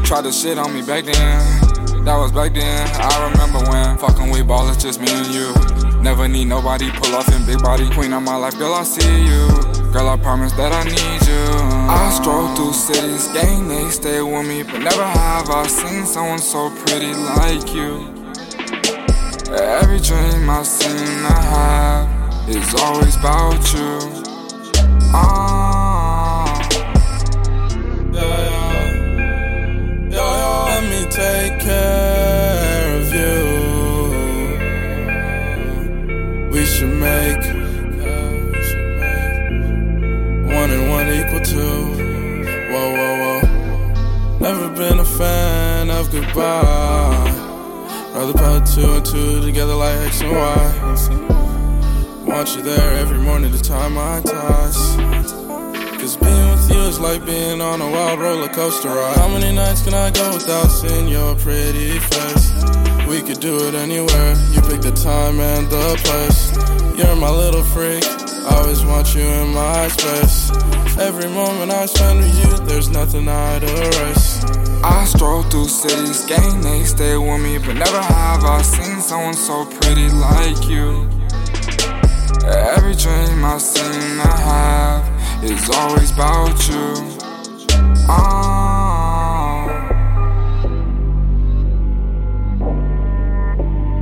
[0.04, 1.66] Try to shit on me back then.
[2.08, 2.88] That was back then.
[2.95, 5.51] I remember when fucking we ball, it's just me and you.
[5.99, 7.89] Never need nobody, pull off in big body.
[7.89, 9.43] Queen of my life, girl, I see you.
[9.91, 11.43] Girl, I promise that I need you.
[11.91, 14.64] I stroll through cities, gang, they stay with me.
[14.64, 18.08] But never have I seen someone so pretty like you.
[19.51, 22.08] Every dream I seem to have
[22.47, 23.99] is always about you.
[25.12, 25.66] Ah,
[31.18, 33.38] take care of you.
[36.51, 37.43] We should make
[40.59, 41.82] one and one equal two.
[42.72, 43.41] Whoa, whoa, whoa.
[44.39, 47.34] Never been a fan of goodbye.
[48.13, 50.63] Rather put two and two together like X and Y.
[52.28, 54.97] Want you there every morning to tie my ties.
[56.08, 59.18] Cause being with you is like being on a wild roller coaster ride.
[59.18, 62.53] How many nights can I go without seeing your pretty face?
[63.10, 64.32] We could do it anywhere.
[64.53, 66.55] You pick the time and the place.
[66.97, 68.05] You're my little freak.
[68.47, 70.49] I always want you in my space.
[70.97, 74.45] Every moment I spend with you, there's nothing I'd erase.
[74.86, 77.58] I stroll through cities, gang, they stay with me.
[77.58, 81.10] But never have I seen someone so pretty like you.
[82.47, 85.07] Every dream I seem to have
[85.44, 86.94] is always about you.
[88.10, 89.68] Oh.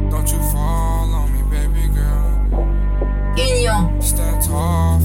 [0.10, 3.36] Don't you fall on me, baby girl.
[3.38, 4.02] Union.
[4.02, 5.00] Stand tall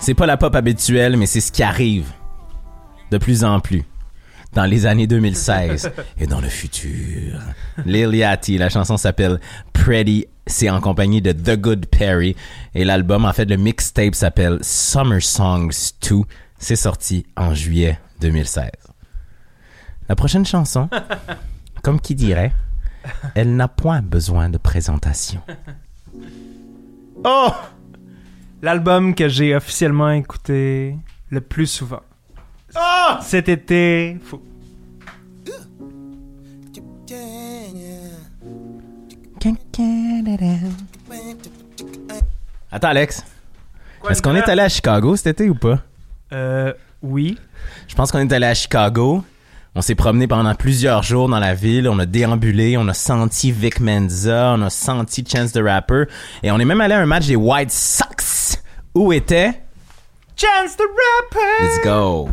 [0.00, 2.10] C'est pas la pop habituelle, mais c'est ce qui arrive
[3.10, 3.84] de plus en plus
[4.54, 7.38] dans les années 2016 et dans le futur.
[7.84, 9.38] Lil Yachty, la chanson s'appelle
[9.72, 12.34] Pretty, c'est en compagnie de The Good Perry
[12.74, 16.22] et l'album, en fait, le mixtape s'appelle Summer Songs 2.
[16.58, 18.70] C'est sorti en juillet 2016.
[20.08, 20.88] La prochaine chanson,
[21.82, 22.52] comme qui dirait,
[23.34, 25.40] elle n'a point besoin de présentation.
[27.24, 27.52] Oh!
[28.62, 30.94] L'album que j'ai officiellement écouté
[31.30, 32.02] le plus souvent.
[33.22, 34.18] Cet été.
[34.22, 34.42] Faut...
[42.70, 43.24] Attends, Alex.
[44.08, 45.80] Est-ce qu'on est allé à Chicago cet été ou pas?
[46.32, 47.38] Euh, oui.
[47.88, 49.24] Je pense qu'on est allé à Chicago.
[49.74, 51.88] On s'est promené pendant plusieurs jours dans la ville.
[51.88, 52.76] On a déambulé.
[52.76, 54.54] On a senti Vic Menza.
[54.56, 56.04] On a senti Chance the Rapper.
[56.42, 58.39] Et on est même allé à un match des White Sox.
[58.94, 59.36] Où était?
[59.36, 59.52] Eh?
[60.34, 61.62] Chance the Rapper!
[61.62, 62.28] Let's go.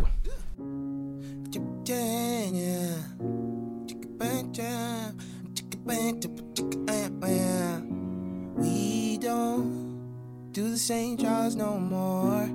[8.59, 12.49] We don't do the same drugs no more.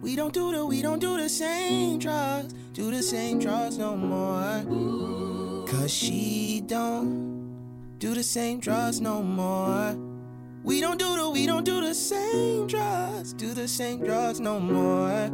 [0.00, 3.96] We don't do the, we don't do the same drugs, do the same drugs no
[3.96, 4.64] more.
[5.66, 10.05] Cause she don't do the same drugs no more.
[10.66, 14.58] We don't do the, we don't do the same drugs, do the same drugs no
[14.58, 15.28] more.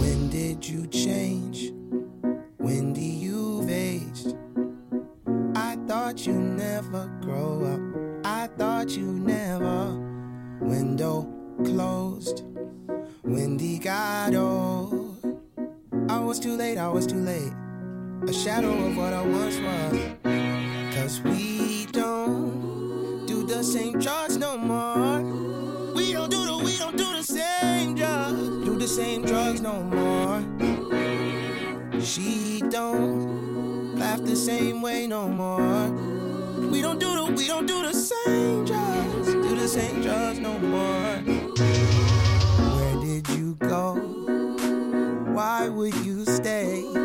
[0.00, 1.74] When did you change?
[2.56, 4.34] When do you've aged?
[5.54, 8.24] I thought you never grow up.
[8.24, 10.00] I thought you never.
[10.62, 11.28] Window
[11.62, 12.44] closed.
[13.22, 15.18] Wendy got old.
[16.08, 17.52] I was too late, I was too late.
[18.26, 20.94] A shadow of what I once was.
[20.96, 22.71] Cause we don't
[23.52, 25.20] the same drugs no more.
[25.94, 28.48] We don't do the, we don't do the same drugs.
[28.64, 30.40] Do the same drugs no more.
[32.00, 35.90] She don't laugh the same way no more.
[36.70, 39.26] We don't do the, we don't do the same drugs.
[39.26, 41.16] Do the same drugs no more.
[42.74, 43.96] Where did you go?
[45.34, 47.01] Why would you stay?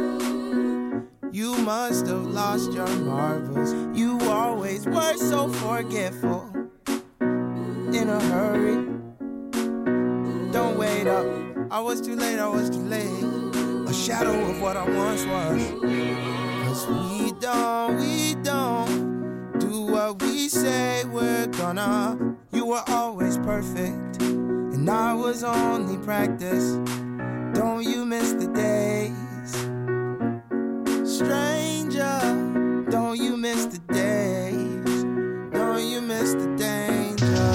[1.32, 3.74] You must have lost your marbles.
[3.98, 6.50] You always were so forgetful.
[7.20, 8.76] In a hurry.
[10.52, 11.26] Don't wait up.
[11.70, 13.24] I was too late, I was too late.
[13.90, 15.62] A shadow of what I once was.
[16.66, 22.38] Cause we don't, we don't do what we say we're gonna.
[22.54, 26.76] You were always perfect, and I was only practice.
[27.54, 29.87] Don't you miss the days?
[31.18, 35.04] Stranger, don't you miss the days?
[35.52, 37.52] Don't you miss the danger?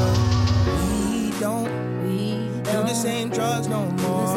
[0.66, 1.70] We don't,
[2.02, 4.34] we do the same drugs no more.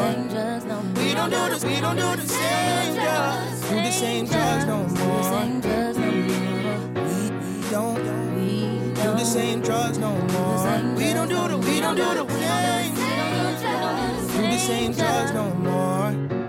[0.94, 3.62] We don't do this, we don't do the same drugs.
[3.68, 5.22] Do the same drugs no more.
[5.90, 8.04] We, we don't,
[8.94, 10.94] do the same drugs no more.
[10.94, 12.94] We don't do the, we don't do the same.
[14.36, 16.45] Do the same drugs no more.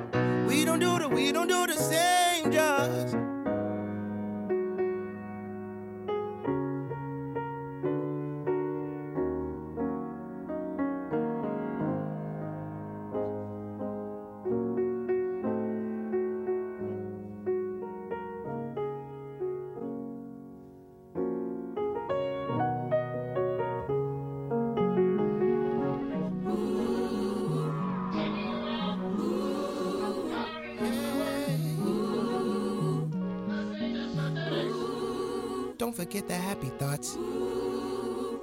[35.98, 37.18] Forget the happy thoughts.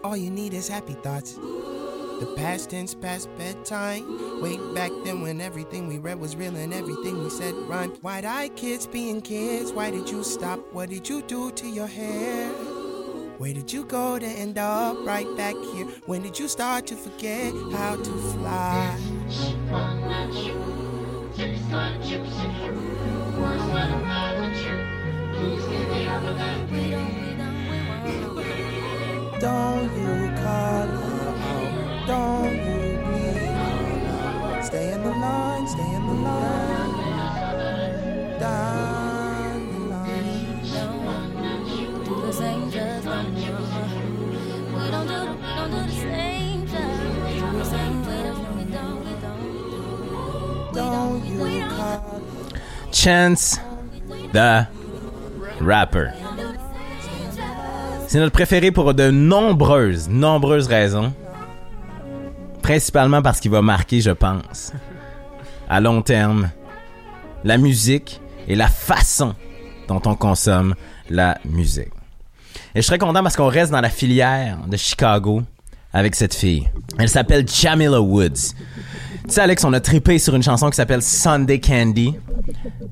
[0.02, 1.34] All you need is happy thoughts.
[1.34, 4.42] The past tense, past bedtime.
[4.42, 7.96] Way back then when everything we read was real and everything we said rhymed.
[8.04, 9.70] I kids being kids?
[9.70, 10.58] Why did you stop?
[10.72, 12.48] What did you do to your hair?
[13.38, 15.86] Where did you go to end up right back here?
[16.06, 18.98] When did you start to forget how to fly?
[29.40, 32.06] Don't you call her.
[32.06, 32.80] Don't you
[33.12, 34.64] leave.
[34.64, 36.94] Stay in the line, stay in the line.
[38.38, 40.64] Down the line.
[42.04, 43.60] Do the same drugs no more.
[44.74, 47.40] We don't do, we don't do the same drugs.
[47.40, 50.74] Do the same drugs, no, we don't, we don't.
[50.74, 52.22] Don't you call
[52.92, 53.58] Chance
[54.32, 54.68] the
[55.60, 56.14] Rapper.
[58.14, 61.12] C'est notre préféré pour de nombreuses, nombreuses raisons.
[62.62, 64.72] Principalement parce qu'il va marquer, je pense,
[65.68, 66.48] à long terme,
[67.42, 69.34] la musique et la façon
[69.88, 70.76] dont on consomme
[71.10, 71.90] la musique.
[72.76, 75.42] Et je serais content parce qu'on reste dans la filière de Chicago
[75.94, 76.68] avec cette fille.
[76.98, 78.52] Elle s'appelle Jamila Woods.
[79.26, 82.14] Tu sais, Alex, on a trippé sur une chanson qui s'appelle Sunday Candy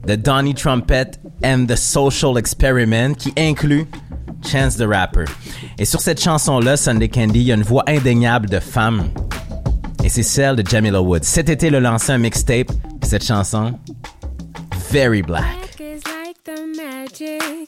[0.06, 1.10] de Donnie Trumpet
[1.44, 3.86] and the Social Experiment qui inclut
[4.46, 5.24] Chance the Rapper.
[5.78, 9.10] Et sur cette chanson-là, Sunday Candy, il y a une voix indéniable de femme.
[10.02, 11.22] Et c'est celle de Jamila Woods.
[11.22, 12.72] Cet été, elle a lancé un mixtape.
[13.02, 13.78] Cette chanson,
[14.90, 15.44] Very Black.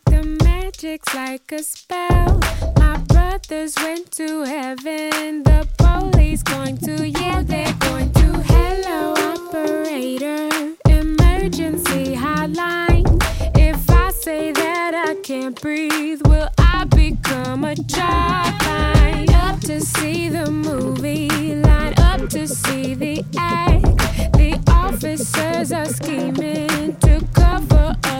[0.06, 2.53] the magic's like a spell.
[3.44, 8.42] My brothers went to heaven, the police going to, yeah, they're going to.
[8.46, 10.48] Hello, operator,
[10.88, 13.04] emergency hotline.
[13.54, 18.46] If I say that I can't breathe, will I become a job?
[18.62, 23.82] Line up to see the movie, line up to see the act.
[24.38, 28.13] The officers are scheming to cover up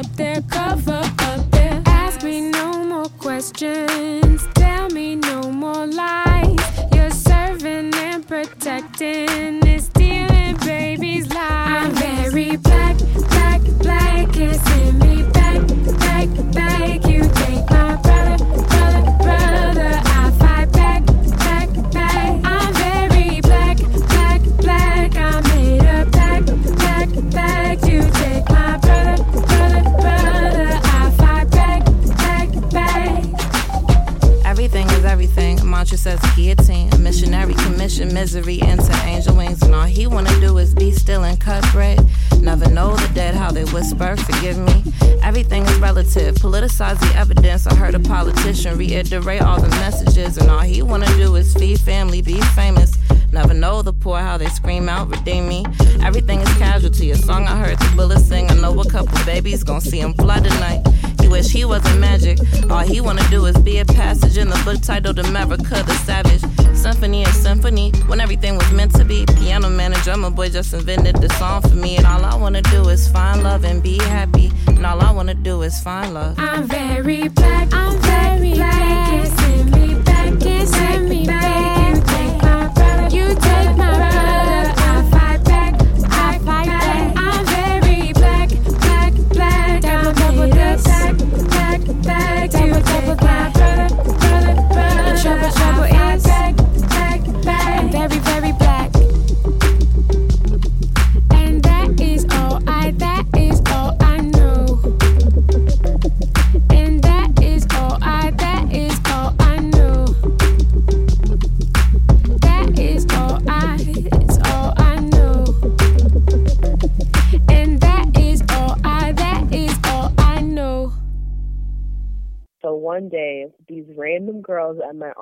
[65.15, 66.43] book titled America the Savage.
[66.77, 69.25] Symphony and symphony when everything was meant to be.
[69.39, 71.97] Piano man and drummer boy just invented the song for me.
[71.97, 74.53] And all I wanna do is find love and be happy.
[74.67, 76.39] And all I wanna do is find love.
[76.39, 77.73] I'm very black.
[77.73, 79.11] I'm very black.
[79.11, 80.41] Can't send me back.
[80.41, 81.84] Can't send me back.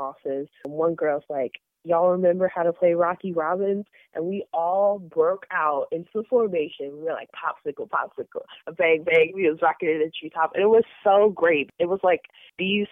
[0.02, 1.52] Office, and one girl's like,
[1.84, 3.86] Y'all remember how to play Rocky Robbins?
[4.14, 6.92] And we all broke out into the formation.
[6.92, 9.32] We were like, popsicle, popsicle, a bang, bang.
[9.34, 10.52] We was rocking it in the treetop.
[10.54, 11.70] And it was so great.
[11.80, 12.20] It was like
[12.56, 12.86] these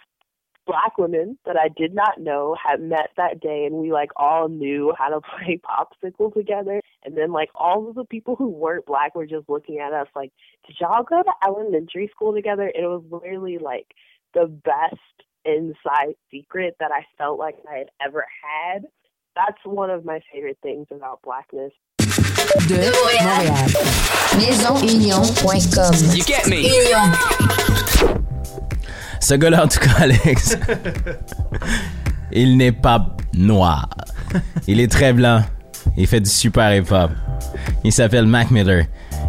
[0.66, 4.48] black women that I did not know had met that day and we like all
[4.48, 6.80] knew how to play popsicle together.
[7.04, 10.08] And then like all of the people who weren't black were just looking at us
[10.14, 10.32] like,
[10.66, 12.70] Did y'all go to elementary school together?
[12.74, 13.86] And it was literally like
[14.34, 14.96] the best
[15.44, 18.84] inside secret that I felt like I had ever had.
[19.36, 21.72] That's one of my favorite things about blackness.
[22.68, 23.68] De Montréal.
[24.36, 25.94] MaisonUnion.com.
[26.14, 26.66] You get me?
[26.66, 27.12] Union.
[29.20, 30.56] Ce gars-là, en tout cas, Alex,
[32.32, 33.88] il n'est pas noir.
[34.66, 35.42] Il est très blanc.
[35.96, 37.10] Il fait du super hip-hop.
[37.84, 38.84] Il s'appelle Mac Miller.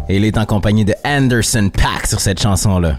[0.08, 2.98] Et il est en compagnie de Anderson Paak sur cette chanson-là.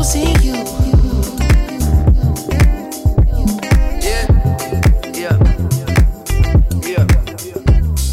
[0.00, 0.02] I
[0.40, 0.52] you.
[0.52, 0.62] No
[4.00, 5.36] Yeah
[6.88, 7.06] Yeah.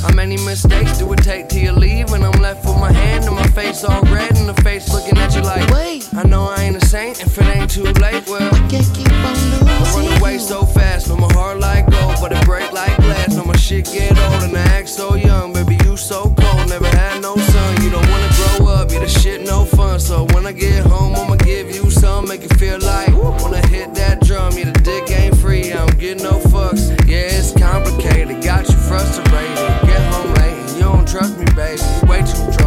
[0.01, 2.09] How many mistakes do it take you leave?
[2.11, 5.17] When I'm left with my hands on my face all red in the face looking
[5.17, 6.09] at you like Wait.
[6.13, 8.27] I know I ain't a saint and pretend to a late.
[8.27, 12.33] World Can't keep on losing One way so fast but my heart like go but
[12.33, 13.37] it break like glass.
[13.37, 15.77] And my shit get old, and I act so young, baby.
[15.85, 17.81] You so cold, never had no son.
[17.81, 19.99] You don't wanna grow up, you the shit, no fun.
[19.99, 21.26] So when I get home,
[22.27, 24.51] make you feel like wanna hit that drum.
[24.57, 26.89] Yeah, the dick ain't free, I don't get no fucks.
[27.07, 29.55] Yeah, it's complicated, got you frustrated.
[29.87, 31.81] Get home late, you don't trust me, baby.
[32.05, 32.66] Way too drunk,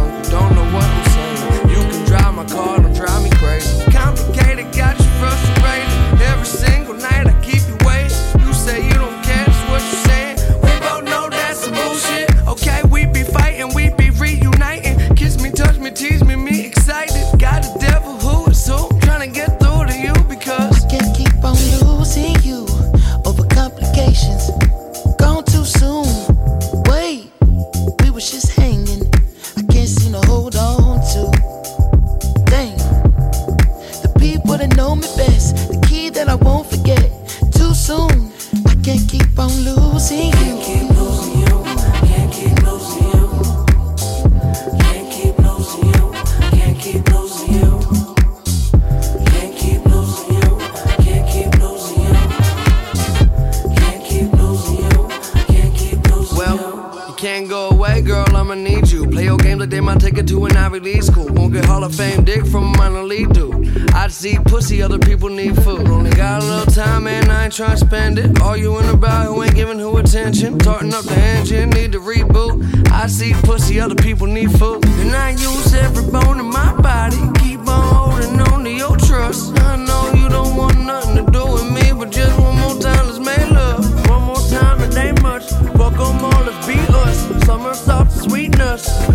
[59.99, 61.27] take it to an Ivy League school.
[61.27, 63.91] Won't get Hall of Fame dick from a minor league dude.
[63.93, 65.87] I see pussy, other people need food.
[65.87, 68.41] Only got a little time, man, I ain't trying to spend it.
[68.41, 70.57] All you Arguing about who ain't giving who attention.
[70.57, 72.89] Tarting up the engine, need to reboot.
[72.89, 74.85] I see pussy, other people need food.
[74.85, 77.19] And I use every bone in my body.
[77.39, 79.59] Keep on holding on to your trust.
[79.59, 79.90] I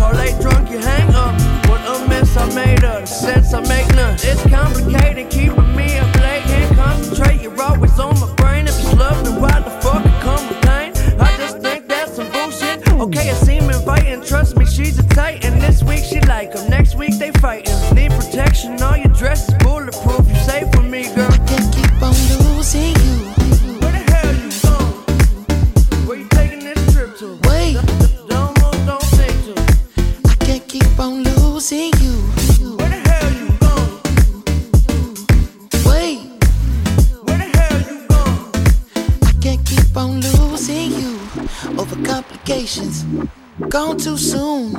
[0.07, 1.33] Call late drunk, you hang up.
[1.67, 3.09] What a mess I made of.
[3.09, 4.15] Sense I make none.
[4.21, 6.16] It's complicated, keeping me up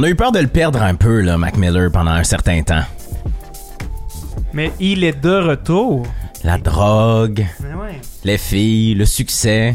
[0.00, 2.62] On a eu peur de le perdre un peu, là, Mac Miller, pendant un certain
[2.62, 2.84] temps.
[4.52, 6.06] Mais il est de retour.
[6.44, 8.00] La drogue, ouais.
[8.22, 9.74] les filles, le succès.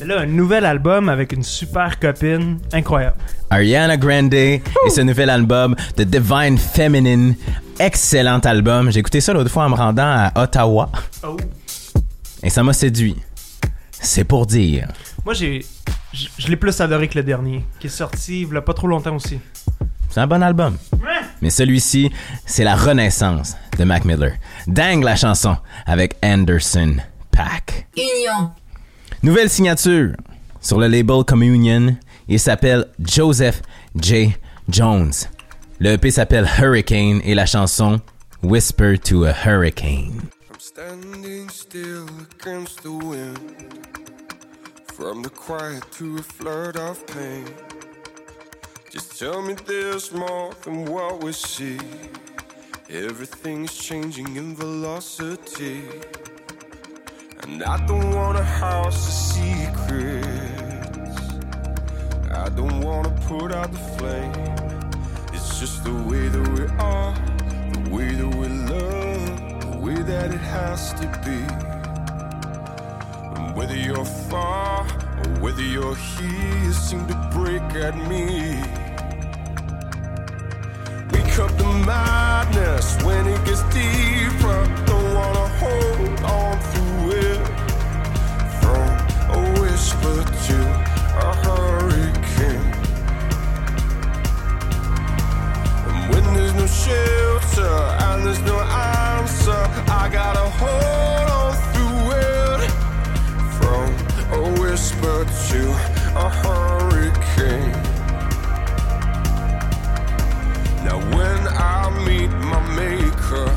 [0.00, 2.58] Mais là, un nouvel album avec une super copine.
[2.72, 3.14] Incroyable.
[3.50, 4.60] Ariana Grande et
[4.92, 7.36] ce nouvel album The Divine Feminine.
[7.78, 8.90] Excellent album.
[8.90, 10.90] J'ai écouté ça l'autre fois en me rendant à Ottawa.
[11.22, 11.36] Oh.
[12.42, 13.14] Et ça m'a séduit.
[13.92, 14.88] C'est pour dire.
[15.24, 15.64] Moi, j'ai.
[16.12, 18.74] Je je l'ai plus adoré que le dernier, qui est sorti il y a pas
[18.74, 19.40] trop longtemps aussi.
[20.10, 20.76] C'est un bon album.
[21.40, 22.10] Mais celui-ci,
[22.44, 24.32] c'est la renaissance de Mac Miller.
[24.66, 25.56] Dingue la chanson
[25.86, 26.96] avec Anderson
[27.30, 27.88] Pack.
[27.96, 28.50] Union.
[29.22, 30.12] Nouvelle signature
[30.60, 31.96] sur le label Communion.
[32.28, 33.62] Il s'appelle Joseph
[33.96, 34.34] J.
[34.68, 35.12] Jones.
[35.80, 38.00] Le EP s'appelle Hurricane et la chanson
[38.42, 40.20] Whisper to a Hurricane.
[40.50, 42.06] I'm standing still
[42.38, 44.01] against the wind.
[44.96, 47.46] From the quiet to a flood of pain.
[48.90, 51.78] Just tell me there's more than what we see.
[52.90, 55.82] Everything's changing in velocity.
[57.40, 60.28] And I don't want a house of secrets.
[62.30, 64.32] I don't want to put out the flame.
[65.32, 67.14] It's just the way that we are,
[67.72, 71.81] the way that we love, the way that it has to be.
[73.42, 74.86] And whether you're far
[75.18, 78.54] or whether you're here, you seem to break at me.
[81.12, 84.58] Wake up the madness when it gets deeper.
[84.86, 87.42] Don't wanna hold on through it.
[88.60, 88.88] From
[89.36, 90.58] a whisper to
[91.26, 92.68] a hurricane.
[95.88, 97.74] And when there's no shelter
[98.06, 99.62] and there's no answer,
[100.00, 101.31] I gotta hold
[104.82, 105.62] whisper to
[106.18, 107.70] a hurricane.
[110.84, 113.48] Now when I meet my maker,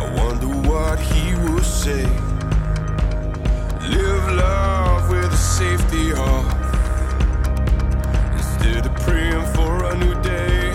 [0.00, 2.04] I wonder what he will say.
[3.90, 6.46] Live love with a safety off
[8.36, 10.70] instead of praying for a new day.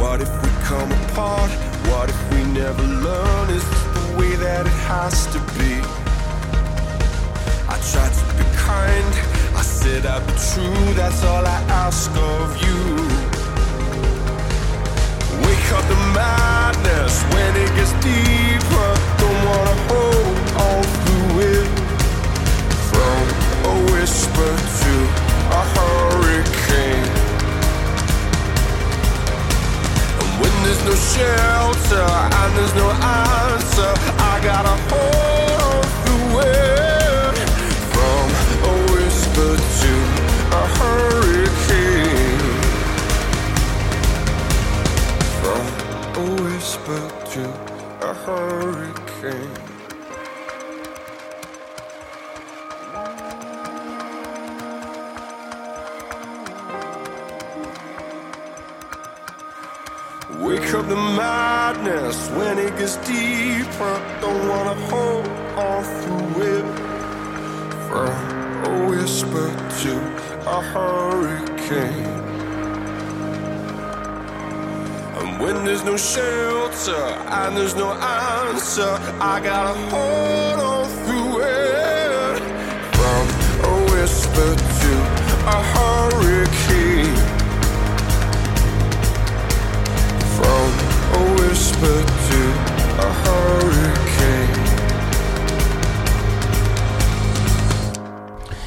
[0.00, 1.50] What if we come apart?
[1.90, 3.50] What if we never learn?
[3.50, 6.05] Is this the way that it has to be?
[7.76, 9.14] I try to be kind.
[9.54, 10.94] I said I'd be true.
[10.94, 12.80] That's all I ask of you.
[15.44, 18.45] Wake up the madness when it gets deeper.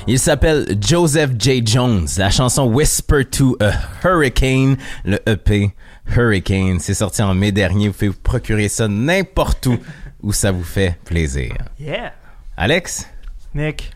[0.07, 1.61] Il s'appelle Joseph J.
[1.63, 2.17] Jones.
[2.17, 3.73] La chanson Whisper to a
[4.03, 5.75] Hurricane, le EP
[6.15, 7.87] Hurricane, c'est sorti en mai dernier.
[7.87, 9.77] Vous pouvez vous procurer ça n'importe où
[10.21, 11.53] où ça vous fait plaisir.
[11.79, 12.13] Yeah.
[12.57, 13.07] Alex,
[13.55, 13.91] Nick,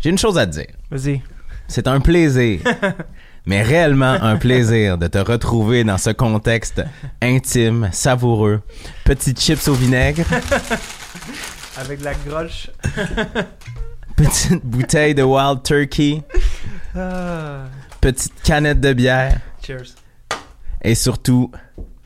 [0.00, 0.66] j'ai une chose à te dire.
[0.90, 1.20] vas-y.
[1.68, 2.60] C'est un plaisir,
[3.46, 6.82] mais réellement un plaisir de te retrouver dans ce contexte
[7.22, 8.62] intime, savoureux.
[9.04, 10.24] Petites chips au vinaigre,
[11.76, 12.70] Avec de la groche.
[14.16, 16.22] petite bouteille de Wild Turkey,
[16.96, 17.64] Ah.
[18.00, 19.38] petite canette de bière.
[19.66, 19.94] Cheers.
[20.84, 21.50] Et surtout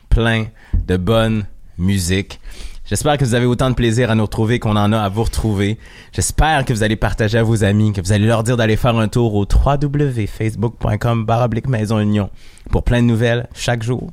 [0.09, 0.47] plein
[0.87, 1.45] de bonne
[1.77, 2.39] musique.
[2.85, 5.23] J'espère que vous avez autant de plaisir à nous retrouver qu'on en a à vous
[5.23, 5.77] retrouver.
[6.11, 8.97] J'espère que vous allez partager à vos amis, que vous allez leur dire d'aller faire
[8.97, 12.31] un tour au www.facebook.com baroblique Maison Union
[12.71, 14.11] pour plein de nouvelles chaque jour.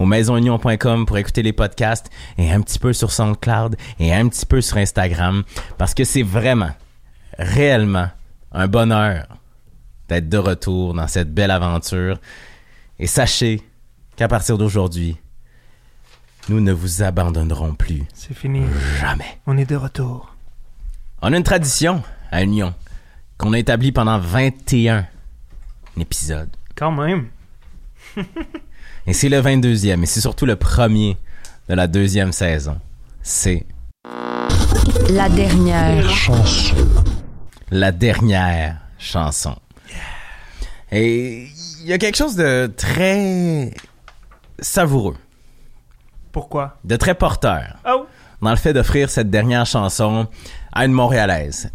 [0.00, 4.44] Au maisonunion.com pour écouter les podcasts et un petit peu sur SoundCloud et un petit
[4.44, 5.44] peu sur Instagram
[5.78, 6.72] parce que c'est vraiment,
[7.38, 8.08] réellement
[8.50, 9.28] un bonheur
[10.08, 12.18] d'être de retour dans cette belle aventure.
[12.98, 13.62] Et sachez
[14.16, 15.16] qu'à partir d'aujourd'hui,
[16.48, 18.04] nous ne vous abandonnerons plus.
[18.14, 18.62] C'est fini.
[19.00, 19.38] Jamais.
[19.46, 20.34] On est de retour.
[21.22, 22.74] On a une tradition à Union
[23.38, 25.06] qu'on a établie pendant 21
[25.98, 26.48] épisodes.
[26.74, 27.28] Quand même.
[29.06, 31.16] Et c'est le 22e, et c'est surtout le premier
[31.68, 32.78] de la deuxième saison.
[33.22, 33.66] C'est
[35.10, 36.76] La dernière chanson.
[37.70, 39.56] la dernière chanson.
[40.92, 41.48] Et
[41.82, 43.72] il y a quelque chose de très
[44.58, 45.16] savoureux,
[46.32, 46.78] Pourquoi?
[46.84, 47.76] de très porteur.
[47.88, 48.06] Oh!
[48.42, 50.28] dans le fait d'offrir cette dernière chanson
[50.72, 51.72] à une Montréalaise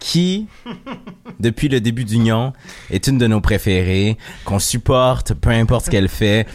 [0.00, 0.48] qui,
[1.40, 2.52] depuis le début d'Union,
[2.90, 6.48] est une de nos préférées, qu'on supporte, peu importe ce qu'elle fait.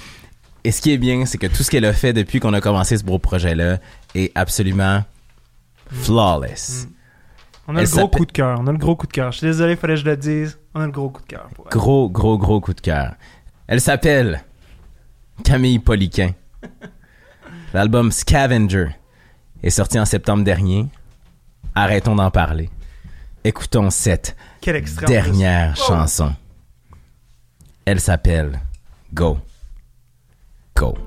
[0.64, 2.60] Et ce qui est bien, c'est que tout ce qu'elle a fait depuis qu'on a
[2.60, 3.78] commencé ce beau projet-là
[4.16, 5.04] est absolument
[5.92, 6.88] flawless.
[7.68, 8.60] On a Elle le gros coup de cœur.
[8.60, 9.32] On a le gros coup de cœur.
[9.32, 10.60] Je suis désolé, fallait que je le dise.
[10.74, 11.48] On a le gros coup de cœur.
[11.72, 13.14] Gros, gros, gros coup de cœur.
[13.68, 14.44] Elle s'appelle
[15.44, 16.32] Camille Poliquin.
[17.74, 18.90] L'album Scavenger
[19.62, 20.88] est sorti en septembre dernier.
[21.74, 22.70] Arrêtons d'en parler.
[23.44, 24.36] Écoutons cette
[25.08, 25.76] dernière.
[25.78, 25.88] Oh!
[25.88, 26.34] chanson.
[27.86, 28.60] Elle s'appelle
[29.14, 29.38] Go.
[30.76, 30.98] Go.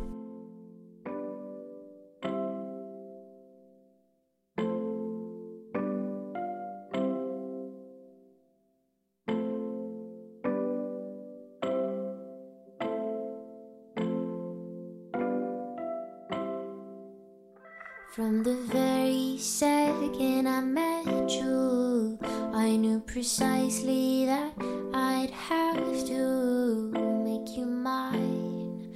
[18.18, 22.18] From the very second I met you,
[22.52, 24.54] I knew precisely that
[24.92, 26.90] I'd have to
[27.22, 28.92] make you mine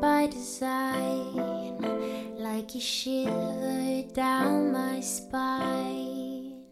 [0.00, 1.74] by design,
[2.38, 6.62] like you shiver down my spine.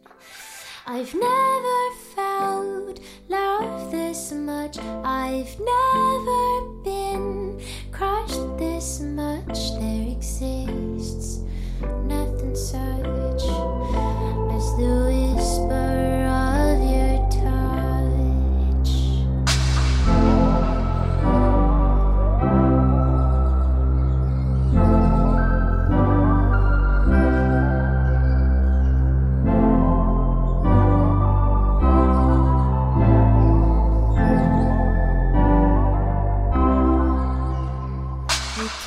[0.87, 1.81] I've never
[2.15, 4.79] felt love this much.
[4.79, 7.61] I've never been
[7.91, 9.73] crushed this much.
[9.81, 11.41] There exists
[11.83, 13.45] nothing such
[14.55, 17.17] as the whisper of your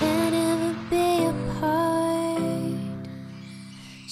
[0.04, 0.23] touch.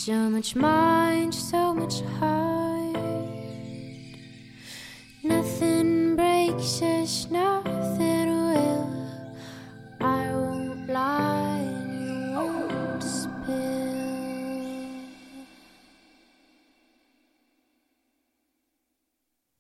[0.06, 2.98] So much mind, so much heart.
[5.24, 8.90] Nothing breaks us, nothing will.
[10.02, 13.92] I won't lie, and you won't spill.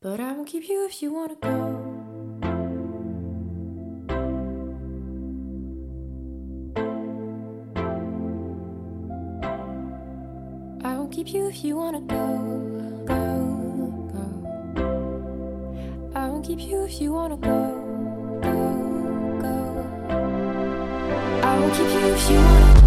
[0.01, 1.90] But I won't keep you if you wanna go.
[11.23, 13.15] Keep you if you wanna go, go,
[14.11, 14.25] go.
[16.15, 19.55] I won't keep you if you wanna go, go, go.
[21.43, 22.80] I won't keep you if you wanna.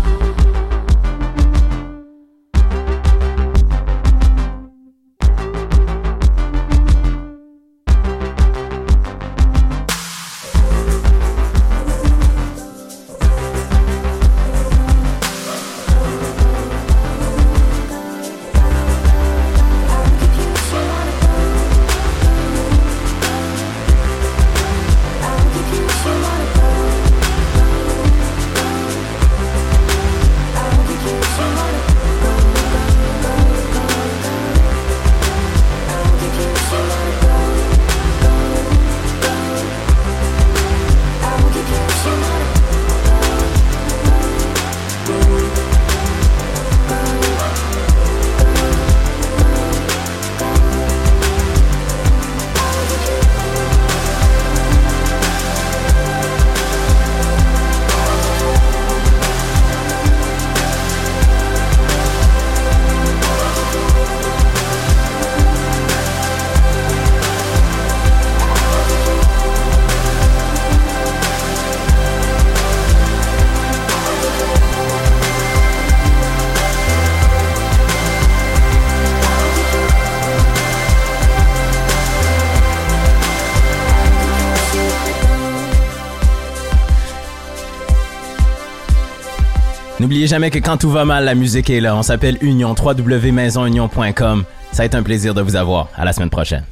[90.14, 91.96] N'oubliez jamais que quand tout va mal, la musique est là.
[91.96, 94.44] On s'appelle Union, www.maisonunion.com.
[94.70, 95.88] Ça a été un plaisir de vous avoir.
[95.96, 96.62] À la semaine prochaine.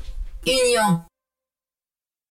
[0.47, 1.01] Union.